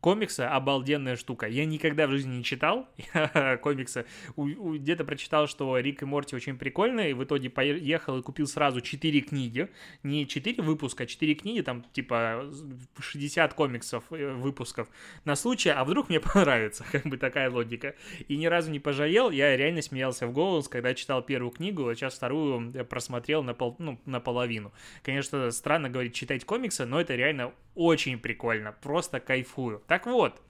комиксы 0.00 0.40
обалденная 0.40 1.16
штука. 1.16 1.46
Я 1.46 1.64
никогда 1.64 2.06
в 2.06 2.10
жизни 2.10 2.36
не 2.36 2.44
читал 2.44 2.88
комиксы. 3.62 4.06
Где-то 4.36 5.04
прочитал, 5.04 5.46
что 5.46 5.78
Рик 5.78 6.02
и 6.02 6.04
Морти 6.04 6.36
очень 6.36 6.56
прикольные, 6.56 7.10
и 7.10 7.14
в 7.14 7.24
итоге 7.24 7.50
поехал 7.50 8.18
и 8.18 8.22
купил 8.22 8.46
сразу 8.46 8.80
4 8.80 9.20
книги. 9.22 9.68
Не 10.02 10.26
4 10.26 10.62
выпуска, 10.62 11.04
а 11.04 11.06
4 11.06 11.34
книги, 11.34 11.60
там 11.62 11.84
типа 11.92 12.50
60 12.98 13.54
комиксов 13.54 14.04
э, 14.10 14.32
выпусков 14.34 14.88
на 15.24 15.34
случай, 15.36 15.70
а 15.70 15.84
вдруг 15.84 16.08
мне 16.08 16.20
понравится, 16.34 16.84
как 16.90 17.04
бы 17.04 17.16
такая 17.16 17.50
логика. 17.50 17.94
И 18.28 18.36
ни 18.36 18.46
разу 18.46 18.70
не 18.70 18.78
пожалел, 18.78 19.30
я 19.30 19.56
реально 19.56 19.82
смеялся 19.82 20.26
в 20.26 20.32
голос, 20.32 20.68
когда 20.68 20.94
читал 20.94 21.22
первую 21.22 21.50
книгу, 21.50 21.88
а 21.88 21.94
сейчас 21.94 22.14
вторую 22.14 22.72
просмотрел 22.84 23.42
на 23.42 23.54
пол, 23.54 23.76
ну, 23.78 23.98
наполовину. 24.04 24.72
Конечно, 25.02 25.50
странно 25.50 25.88
говорить 25.88 26.14
читать 26.14 26.44
комиксы, 26.44 26.86
но 26.86 27.00
это 27.00 27.14
реально 27.14 27.52
очень 27.76 28.18
прикольно, 28.18 28.72
просто 28.72 29.20
кайфую. 29.20 29.82
Так 29.86 30.06
вот, 30.06 30.42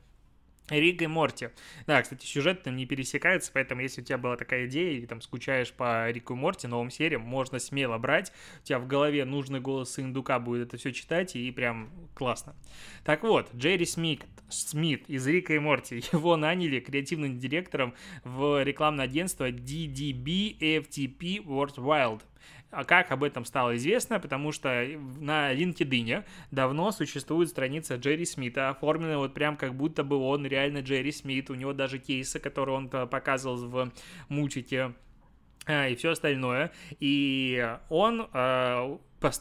Рик 0.68 1.02
и 1.02 1.06
Морти. 1.06 1.50
Да, 1.86 2.02
кстати, 2.02 2.26
сюжет 2.26 2.62
там 2.62 2.76
не 2.76 2.86
пересекается, 2.86 3.50
поэтому 3.52 3.82
если 3.82 4.00
у 4.00 4.04
тебя 4.04 4.18
была 4.18 4.36
такая 4.36 4.66
идея, 4.66 4.98
и 4.98 5.06
там 5.06 5.20
скучаешь 5.20 5.72
по 5.72 6.10
Рику 6.10 6.34
и 6.34 6.36
Морти, 6.36 6.66
новым 6.66 6.90
сериям, 6.90 7.22
можно 7.22 7.58
смело 7.58 7.98
брать. 7.98 8.32
У 8.62 8.64
тебя 8.64 8.78
в 8.80 8.86
голове 8.88 9.24
нужный 9.24 9.60
голос 9.60 9.98
индука 9.98 10.40
будет 10.40 10.68
это 10.68 10.76
все 10.76 10.92
читать, 10.92 11.36
и 11.36 11.50
прям 11.52 11.90
классно. 12.14 12.56
Так 13.04 13.22
вот, 13.22 13.54
Джерри 13.54 13.86
Смит, 13.86 14.24
Смит 14.48 15.08
из 15.08 15.26
Рика 15.26 15.54
и 15.54 15.58
Морти, 15.58 15.96
его 16.12 16.36
наняли 16.36 16.80
креативным 16.80 17.38
директором 17.38 17.94
в 18.24 18.62
рекламное 18.64 19.04
агентство 19.04 19.50
DDB 19.50 20.58
FTP 20.58 21.44
World 21.44 21.76
Wild. 21.76 22.22
А 22.70 22.84
как 22.84 23.12
об 23.12 23.22
этом 23.22 23.44
стало 23.44 23.76
известно? 23.76 24.18
Потому 24.18 24.50
что 24.52 24.68
на 25.20 25.54
LinkedIn 25.54 26.24
давно 26.50 26.90
существует 26.90 27.48
страница 27.48 27.94
Джерри 27.94 28.26
Смита, 28.26 28.70
оформленная 28.70 29.18
вот 29.18 29.34
прям 29.34 29.56
как 29.56 29.74
будто 29.74 30.02
бы 30.02 30.16
он 30.16 30.44
реально 30.46 30.78
Джерри 30.78 31.12
Смит. 31.12 31.48
У 31.48 31.54
него 31.54 31.72
даже 31.72 31.98
кейсы, 31.98 32.38
которые 32.40 32.76
он 32.76 32.88
показывал 32.88 33.56
в 33.68 33.92
мультике 34.28 34.94
и 35.68 35.94
все 35.96 36.10
остальное. 36.10 36.72
И 37.00 37.76
он 37.88 38.28
э, 38.32 38.98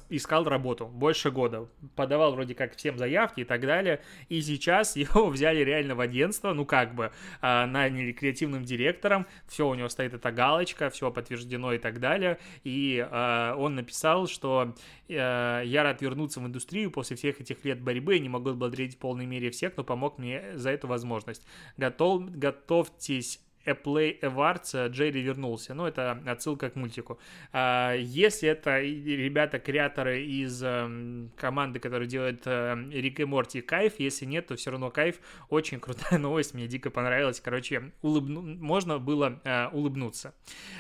искал 0.10 0.46
работу 0.46 0.86
больше 0.88 1.32
года, 1.32 1.68
подавал 1.96 2.34
вроде 2.34 2.56
как 2.56 2.76
всем 2.76 2.98
заявки 2.98 3.42
и 3.42 3.44
так 3.44 3.62
далее, 3.62 4.02
и 4.30 4.42
сейчас 4.42 4.96
его 4.96 5.28
взяли 5.28 5.60
реально 5.64 5.96
в 5.96 6.00
агентство, 6.00 6.54
ну 6.54 6.66
как 6.66 6.96
бы, 6.96 7.12
э, 7.42 7.66
наняли 7.66 8.12
креативным 8.12 8.64
директором, 8.64 9.28
все 9.48 9.68
у 9.68 9.76
него 9.76 9.90
стоит 9.90 10.14
эта 10.14 10.32
галочка, 10.32 10.90
все 10.90 11.12
подтверждено 11.12 11.74
и 11.74 11.78
так 11.78 12.00
далее, 12.00 12.40
и 12.64 13.06
э, 13.10 13.54
он 13.58 13.76
написал, 13.76 14.28
что 14.28 14.76
э, 15.08 15.62
я 15.66 15.84
рад 15.84 16.02
вернуться 16.02 16.40
в 16.40 16.46
индустрию 16.46 16.92
после 16.92 17.18
всех 17.18 17.42
этих 17.42 17.64
лет 17.66 17.82
борьбы, 17.82 18.20
не 18.20 18.30
могу 18.30 18.54
благодарить 18.54 18.96
в 18.96 19.00
полной 19.00 19.26
мере 19.26 19.52
всех, 19.52 19.74
кто 19.74 19.84
помог 19.84 20.18
мне 20.18 20.58
за 20.58 20.72
эту 20.72 20.88
возможность. 20.88 21.46
Готов, 21.78 22.30
готовьтесь 22.32 23.45
A 23.66 23.74
Play 23.74 24.20
Awards 24.22 24.90
Джерри 24.90 25.22
вернулся. 25.22 25.74
Ну, 25.74 25.86
это 25.86 26.22
отсылка 26.26 26.70
к 26.70 26.76
мультику. 26.76 27.20
А, 27.52 27.94
если 27.94 28.50
это 28.50 28.80
ребята, 28.82 29.60
креаторы 29.60 30.24
из 30.24 30.62
эм, 30.64 31.32
команды, 31.36 31.80
которые 31.80 32.08
делают 32.08 32.44
э, 32.46 32.76
Рик 32.92 33.20
и 33.20 33.26
Морти, 33.26 33.62
кайф. 33.62 34.00
Если 34.00 34.26
нет, 34.26 34.48
то 34.48 34.56
все 34.56 34.72
равно 34.72 34.92
кайф. 34.92 35.20
Очень 35.50 35.80
крутая 35.80 36.20
новость, 36.20 36.54
мне 36.54 36.68
дико 36.68 36.90
понравилась. 36.90 37.40
Короче, 37.40 37.92
улыбну... 38.02 38.42
можно 38.42 39.00
было 39.00 39.42
э, 39.44 39.68
улыбнуться. 39.70 40.34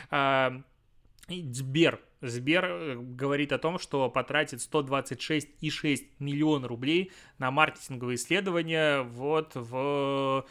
А, 0.10 0.62
Сбер. 1.28 2.00
Сбер 2.22 2.66
э, 2.66 2.96
говорит 2.98 3.52
о 3.52 3.58
том, 3.58 3.80
что 3.80 4.10
потратит 4.10 4.60
126,6 4.60 6.06
миллиона 6.20 6.68
рублей 6.68 7.12
на 7.40 7.52
маркетинговые 7.52 8.16
исследования 8.16 9.02
вот 9.02 9.52
в 9.56 10.46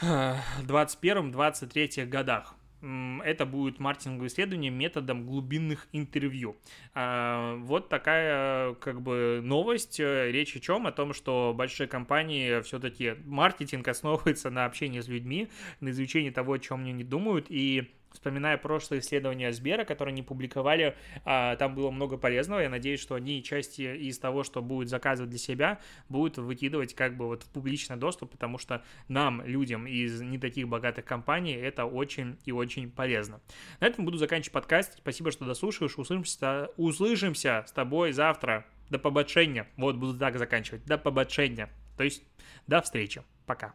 21-23 0.00 2.06
годах. 2.06 2.54
Это 2.82 3.44
будет 3.44 3.78
маркетинговое 3.78 4.28
исследование 4.28 4.70
методом 4.70 5.26
глубинных 5.26 5.86
интервью. 5.92 6.56
А, 6.94 7.56
вот 7.56 7.90
такая 7.90 8.72
как 8.74 9.02
бы 9.02 9.40
новость. 9.42 10.00
Речь 10.00 10.56
о 10.56 10.60
чем? 10.60 10.86
О 10.86 10.92
том, 10.92 11.12
что 11.12 11.52
большие 11.54 11.88
компании 11.88 12.62
все-таки 12.62 13.16
маркетинг 13.26 13.86
основывается 13.88 14.48
на 14.48 14.64
общении 14.64 15.00
с 15.00 15.08
людьми, 15.08 15.50
на 15.80 15.90
изучении 15.90 16.30
того, 16.30 16.54
о 16.54 16.58
чем 16.58 16.80
они 16.80 16.92
не 16.92 17.04
думают, 17.04 17.46
и 17.50 17.90
вспоминая 18.12 18.56
прошлые 18.58 19.00
исследования 19.00 19.52
Сбера, 19.52 19.84
которые 19.84 20.12
они 20.12 20.22
публиковали, 20.22 20.96
а, 21.24 21.56
там 21.56 21.74
было 21.74 21.90
много 21.90 22.16
полезного. 22.16 22.60
Я 22.60 22.68
надеюсь, 22.68 23.00
что 23.00 23.14
они 23.14 23.42
части 23.42 23.82
из 23.82 24.18
того, 24.18 24.42
что 24.44 24.62
будет 24.62 24.88
заказывать 24.88 25.30
для 25.30 25.38
себя, 25.38 25.80
будут 26.08 26.38
выкидывать 26.38 26.94
как 26.94 27.16
бы 27.16 27.26
вот 27.26 27.42
в 27.42 27.50
публичный 27.50 27.96
доступ, 27.96 28.32
потому 28.32 28.58
что 28.58 28.82
нам, 29.08 29.42
людям 29.44 29.86
из 29.86 30.20
не 30.20 30.38
таких 30.38 30.68
богатых 30.68 31.04
компаний, 31.04 31.52
это 31.52 31.84
очень 31.84 32.38
и 32.44 32.52
очень 32.52 32.90
полезно. 32.90 33.40
На 33.80 33.86
этом 33.86 34.04
буду 34.04 34.18
заканчивать 34.18 34.52
подкаст. 34.52 34.98
Спасибо, 34.98 35.30
что 35.30 35.44
дослушаешь. 35.44 35.98
Услышимся, 35.98 36.70
услышимся 36.76 37.64
с 37.66 37.72
тобой 37.72 38.12
завтра. 38.12 38.66
До 38.90 38.98
побачення. 38.98 39.66
Вот, 39.76 39.96
буду 39.96 40.18
так 40.18 40.36
заканчивать. 40.36 40.84
До 40.84 40.98
побачення. 40.98 41.68
То 41.96 42.04
есть, 42.04 42.24
до 42.66 42.80
встречи. 42.80 43.22
Пока. 43.46 43.74